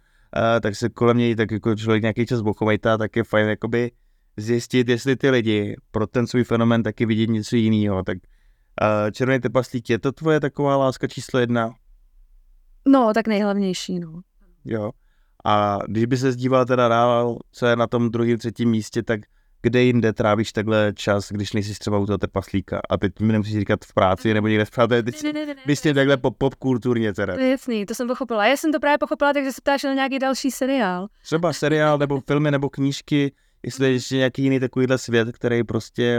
[0.62, 3.93] tak se kolem něj tak jako člověk nějaký čas bochovejtá, tak je fajn jakoby
[4.36, 8.03] zjistit, jestli ty lidi pro ten svůj fenomen taky vidí něco jiného.
[8.03, 11.70] Tak uh, Červený trpaslík, je to tvoje taková láska číslo jedna?
[12.88, 14.20] No, tak nejhlavnější, no.
[14.64, 14.91] Jo.
[15.45, 19.20] A když by se zdíval teda dál, co je na tom druhém, třetím místě, tak
[19.63, 22.81] kde jinde trávíš takhle čas, když nejsi třeba u toho trpaslíka.
[22.91, 25.55] A teď mi nemusíš říkat v práci nebo někde v práci, teď Ne, ne, ne,
[25.55, 27.35] ne, myslím takhle pop, pop kulturně teda.
[27.35, 28.47] To je jasný, to jsem pochopila.
[28.47, 31.09] Já jsem to právě pochopila, takže se ptáš na nějaký další seriál.
[31.23, 33.33] Třeba seriál nebo filmy nebo knížky,
[33.63, 36.19] jestli je ještě nějaký jiný takovýhle svět, který prostě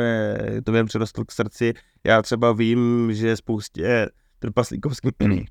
[0.58, 1.74] eh, to vím předostl k srdci.
[2.04, 5.12] Já třeba vím, že spoustě trpaslíkovským,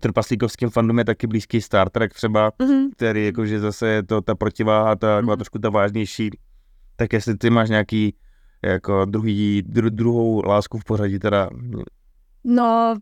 [0.00, 2.90] trpaslíkovským fandom je taky blízký Star Trek třeba, Mhm.
[2.96, 5.36] který jakože zase je to ta protiváha, ta Mhm.
[5.36, 6.30] trošku ta vážnější.
[7.00, 8.16] Tak jestli ty máš nějaký
[8.62, 11.50] jako druhý, dru, druhou lásku v pořadí, teda,
[12.44, 12.96] No,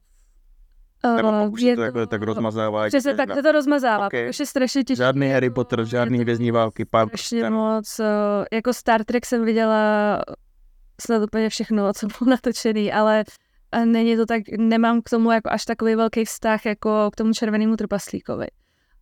[1.16, 2.86] nebo uh, pokud se to jako tak rozmazává.
[2.86, 4.06] Přesně tak se to rozmazává, Ok.
[4.06, 4.20] okay.
[4.40, 5.04] je strašně těžké.
[5.04, 7.56] Žádný Harry Potter, žádný vězní války, pán Strašně prstenů.
[7.56, 8.06] moc, uh,
[8.52, 10.20] jako Star Trek jsem viděla
[11.00, 13.24] snad úplně všechno, co bylo natočený, ale
[13.72, 17.32] a není to tak, nemám k tomu jako až takový velký vztah jako k tomu
[17.32, 18.46] červenému trpaslíkovi.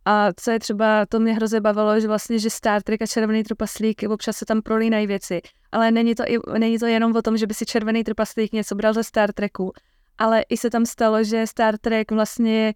[0.09, 3.43] A co je třeba, to mě hrozně bavilo, že vlastně, že Star Trek a červený
[3.43, 5.41] trpaslík, občas se tam prolínají věci,
[5.71, 8.75] ale není to, i, není to jenom o tom, že by si červený trpaslík něco
[8.75, 9.71] bral ze Star Treku,
[10.17, 12.73] ale i se tam stalo, že Star Trek vlastně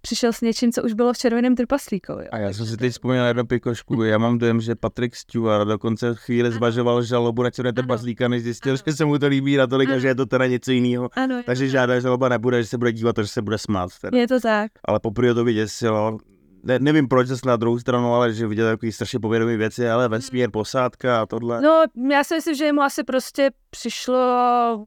[0.00, 2.28] přišel s něčím, co už bylo v červeném trpaslíkovi.
[2.28, 4.02] A já jsem si teď vzpomněl na jednu pikošku.
[4.02, 6.56] Já mám dojem, že Patrick Stewart dokonce chvíli Ano.
[6.56, 7.86] zvažoval žalobu na černé Ano.
[7.86, 8.82] bazlíka, než zjistil, Ano.
[8.86, 10.00] že se mu to líbí natolik, a Ano.
[10.00, 11.08] že je to teda něco jiného.
[11.46, 13.90] Takže žádná žaloba nebude, že se bude dívat, že se bude smát.
[14.00, 14.18] Teda.
[14.18, 14.72] Je to tak.
[14.84, 16.18] Ale poprvé to vyděsilo.
[16.62, 20.08] Ne, nevím proč zase na druhou stranu, ale že viděl takový strašně povědomý věci, ale
[20.08, 21.60] vesmír, posádka a tohle.
[21.60, 24.86] No, já si myslím, že mu asi prostě přišlo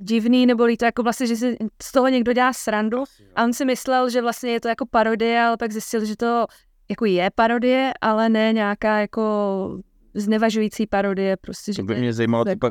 [0.00, 3.04] divný, nebo to jako vlastně, že si z toho někdo dělá srandu.
[3.34, 6.46] A on si myslel, že vlastně je to jako parodie, ale pak zjistil, že to
[6.90, 9.78] jako je parodie, ale ne nějaká jako
[10.14, 12.68] znevažující parodie, prostě, že To by mě zajímalo, to co jako.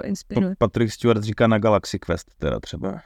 [0.49, 3.01] Pa- Patrick Stewart říká na Galaxy Quest teda třeba.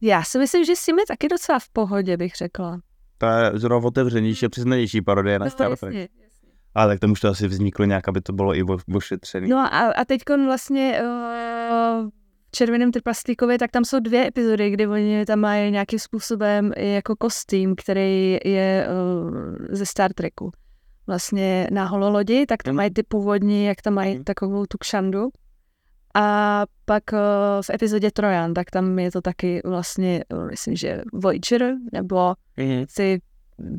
[0.00, 2.80] Já si myslím, že s tím je taky docela v pohodě, bych řekla.
[3.24, 5.94] Ta je zrovna otevřenější a přiznanější parodie na No, Star Trek.
[5.94, 6.08] jasně.
[6.74, 9.48] Ale tak tomu už to asi vzniklo nějak, aby to bylo i o- ošetřený.
[9.48, 12.08] No a, a teď vlastně uh,
[12.48, 17.16] v Červeném trpaslíkovi, tak tam jsou dvě epizody, kdy oni tam mají nějakým způsobem jako
[17.16, 19.34] kostým, který je uh,
[19.70, 20.50] ze Star Treku.
[21.06, 22.76] Vlastně na hololodi, tak tam Mhm.
[22.76, 24.24] mají ty původní, jak tam mají Mhm.
[24.24, 25.28] takovou tu kšandu.
[26.14, 27.18] A pak uh,
[27.62, 32.84] v epizodě Trojan, tak tam je to taky vlastně, uh, myslím, že Voyager, nebo Mhm.
[32.88, 33.20] si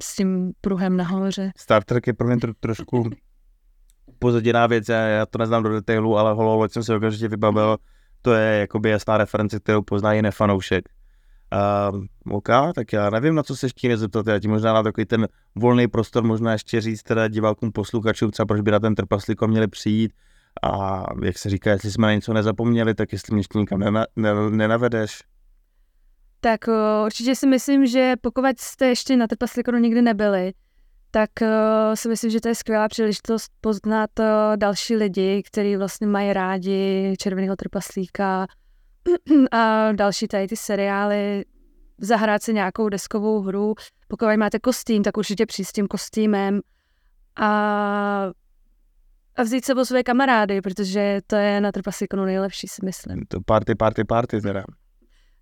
[0.03, 1.51] s tím pruhem nahoře.
[1.57, 3.09] Star Trek je pro mě tro, trošku
[4.19, 7.77] pozaděná věc, já, já to neznám do detailu, ale hololoď jsem si okamžitě vybavil,
[8.21, 10.89] to je jakoby jasná reference, kterou pozná i nefanoušek.
[11.91, 15.05] Um, OK, tak já nevím, na co se ještě nezeptat, já ti možná na takový
[15.05, 19.47] ten volný prostor možná ještě říct teda divákům, posluchačům, třeba proč by na ten trpaslíko
[19.47, 20.13] měli přijít
[20.63, 24.05] a jak se říká, jestli jsme na něco nezapomněli, tak jestli mě nikam ne,
[24.49, 25.21] nenavedeš.
[26.39, 30.53] Tak uh, určitě si myslím, že pokud jste ještě na Trpaslíkoru nikdy nebyli,
[31.11, 31.47] tak uh,
[31.93, 34.25] si myslím, že to je skvělá příležitost poznat uh,
[34.55, 38.47] další lidi, kteří vlastně mají rádi Červeného trpaslíka
[39.51, 41.45] a další tady ty seriály,
[41.97, 43.75] zahrát si nějakou deskovou hru.
[44.07, 46.61] Pokud máte kostým, tak určitě přijít s tím kostýmem
[47.35, 48.31] a,
[49.35, 53.25] a vzít sebou své kamarády, protože to je na Trpaslíkoru nejlepší, si myslím.
[53.27, 54.63] To party, party, party teda.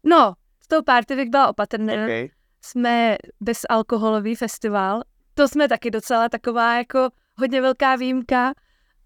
[0.04, 0.34] No,
[0.64, 1.94] s tou party bych byla opatrná.
[1.94, 2.30] Okay.
[2.62, 5.02] jsme bezalkoholový festival.
[5.34, 8.54] To jsme taky docela taková jako hodně velká výjimka,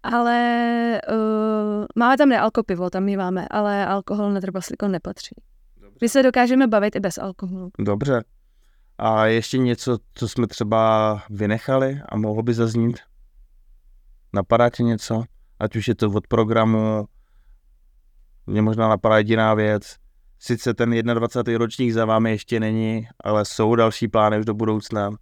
[0.02, 5.34] ale uh, máme tam nealkopivo, tam míváme, ale alkohol na trpaslíko nepatří.
[6.00, 7.70] My se dokážeme bavit i bez alkoholu.
[7.78, 8.24] Dobře.
[8.98, 12.98] A ještě něco, co jsme třeba vynechali a mohlo by zaznít?
[14.32, 15.24] Napadá ti něco?
[15.60, 17.04] Ať už je to od programu,
[18.46, 19.96] mě možná napadá jediná věc.
[20.38, 21.58] Sice ten 21.
[21.58, 25.08] ročník za vámi ještě není, ale jsou další plány už do budoucna.
[25.08, 25.14] Uh,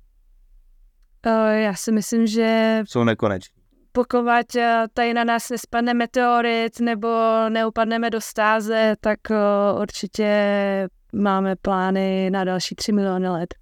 [1.48, 3.62] já si myslím, že Jsou nekoneční.
[3.92, 7.08] pokud eh, tady na nás nespadne meteorit nebo
[7.48, 13.54] neupadneme do stáze, tak uh, určitě máme plány na další 3 miliony let.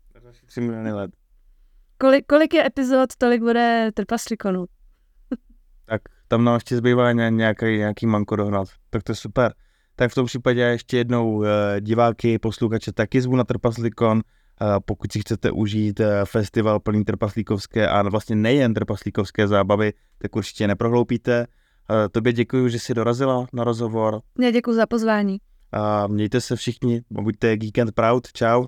[0.46, 1.10] 3 miliony let.
[1.98, 4.64] Kolik, kolik je epizod, tolik bude trpaslíkonů.
[5.86, 8.68] Tak tam nám ještě zbývá ně- nějaký, nějaký manko dohnat.
[8.90, 9.54] Tak to je super.
[9.96, 14.20] Tak v tom případě ještě jednou eh, diváky, posluchače taky zvu na Trpaslikon.
[14.62, 20.36] Eh, Pokud si chcete užít eh, festival plný trpaslíkovské a vlastně nejen trpaslíkovské zábavy, tak
[20.36, 21.46] určitě neprohloupíte.
[22.12, 24.20] Tobě děkuji, že jsi dorazila na rozhovor.
[24.40, 25.38] Já děkuji za pozvání.
[25.72, 28.32] A mějte se všichni, buďte geek and proud.
[28.32, 28.64] Čau.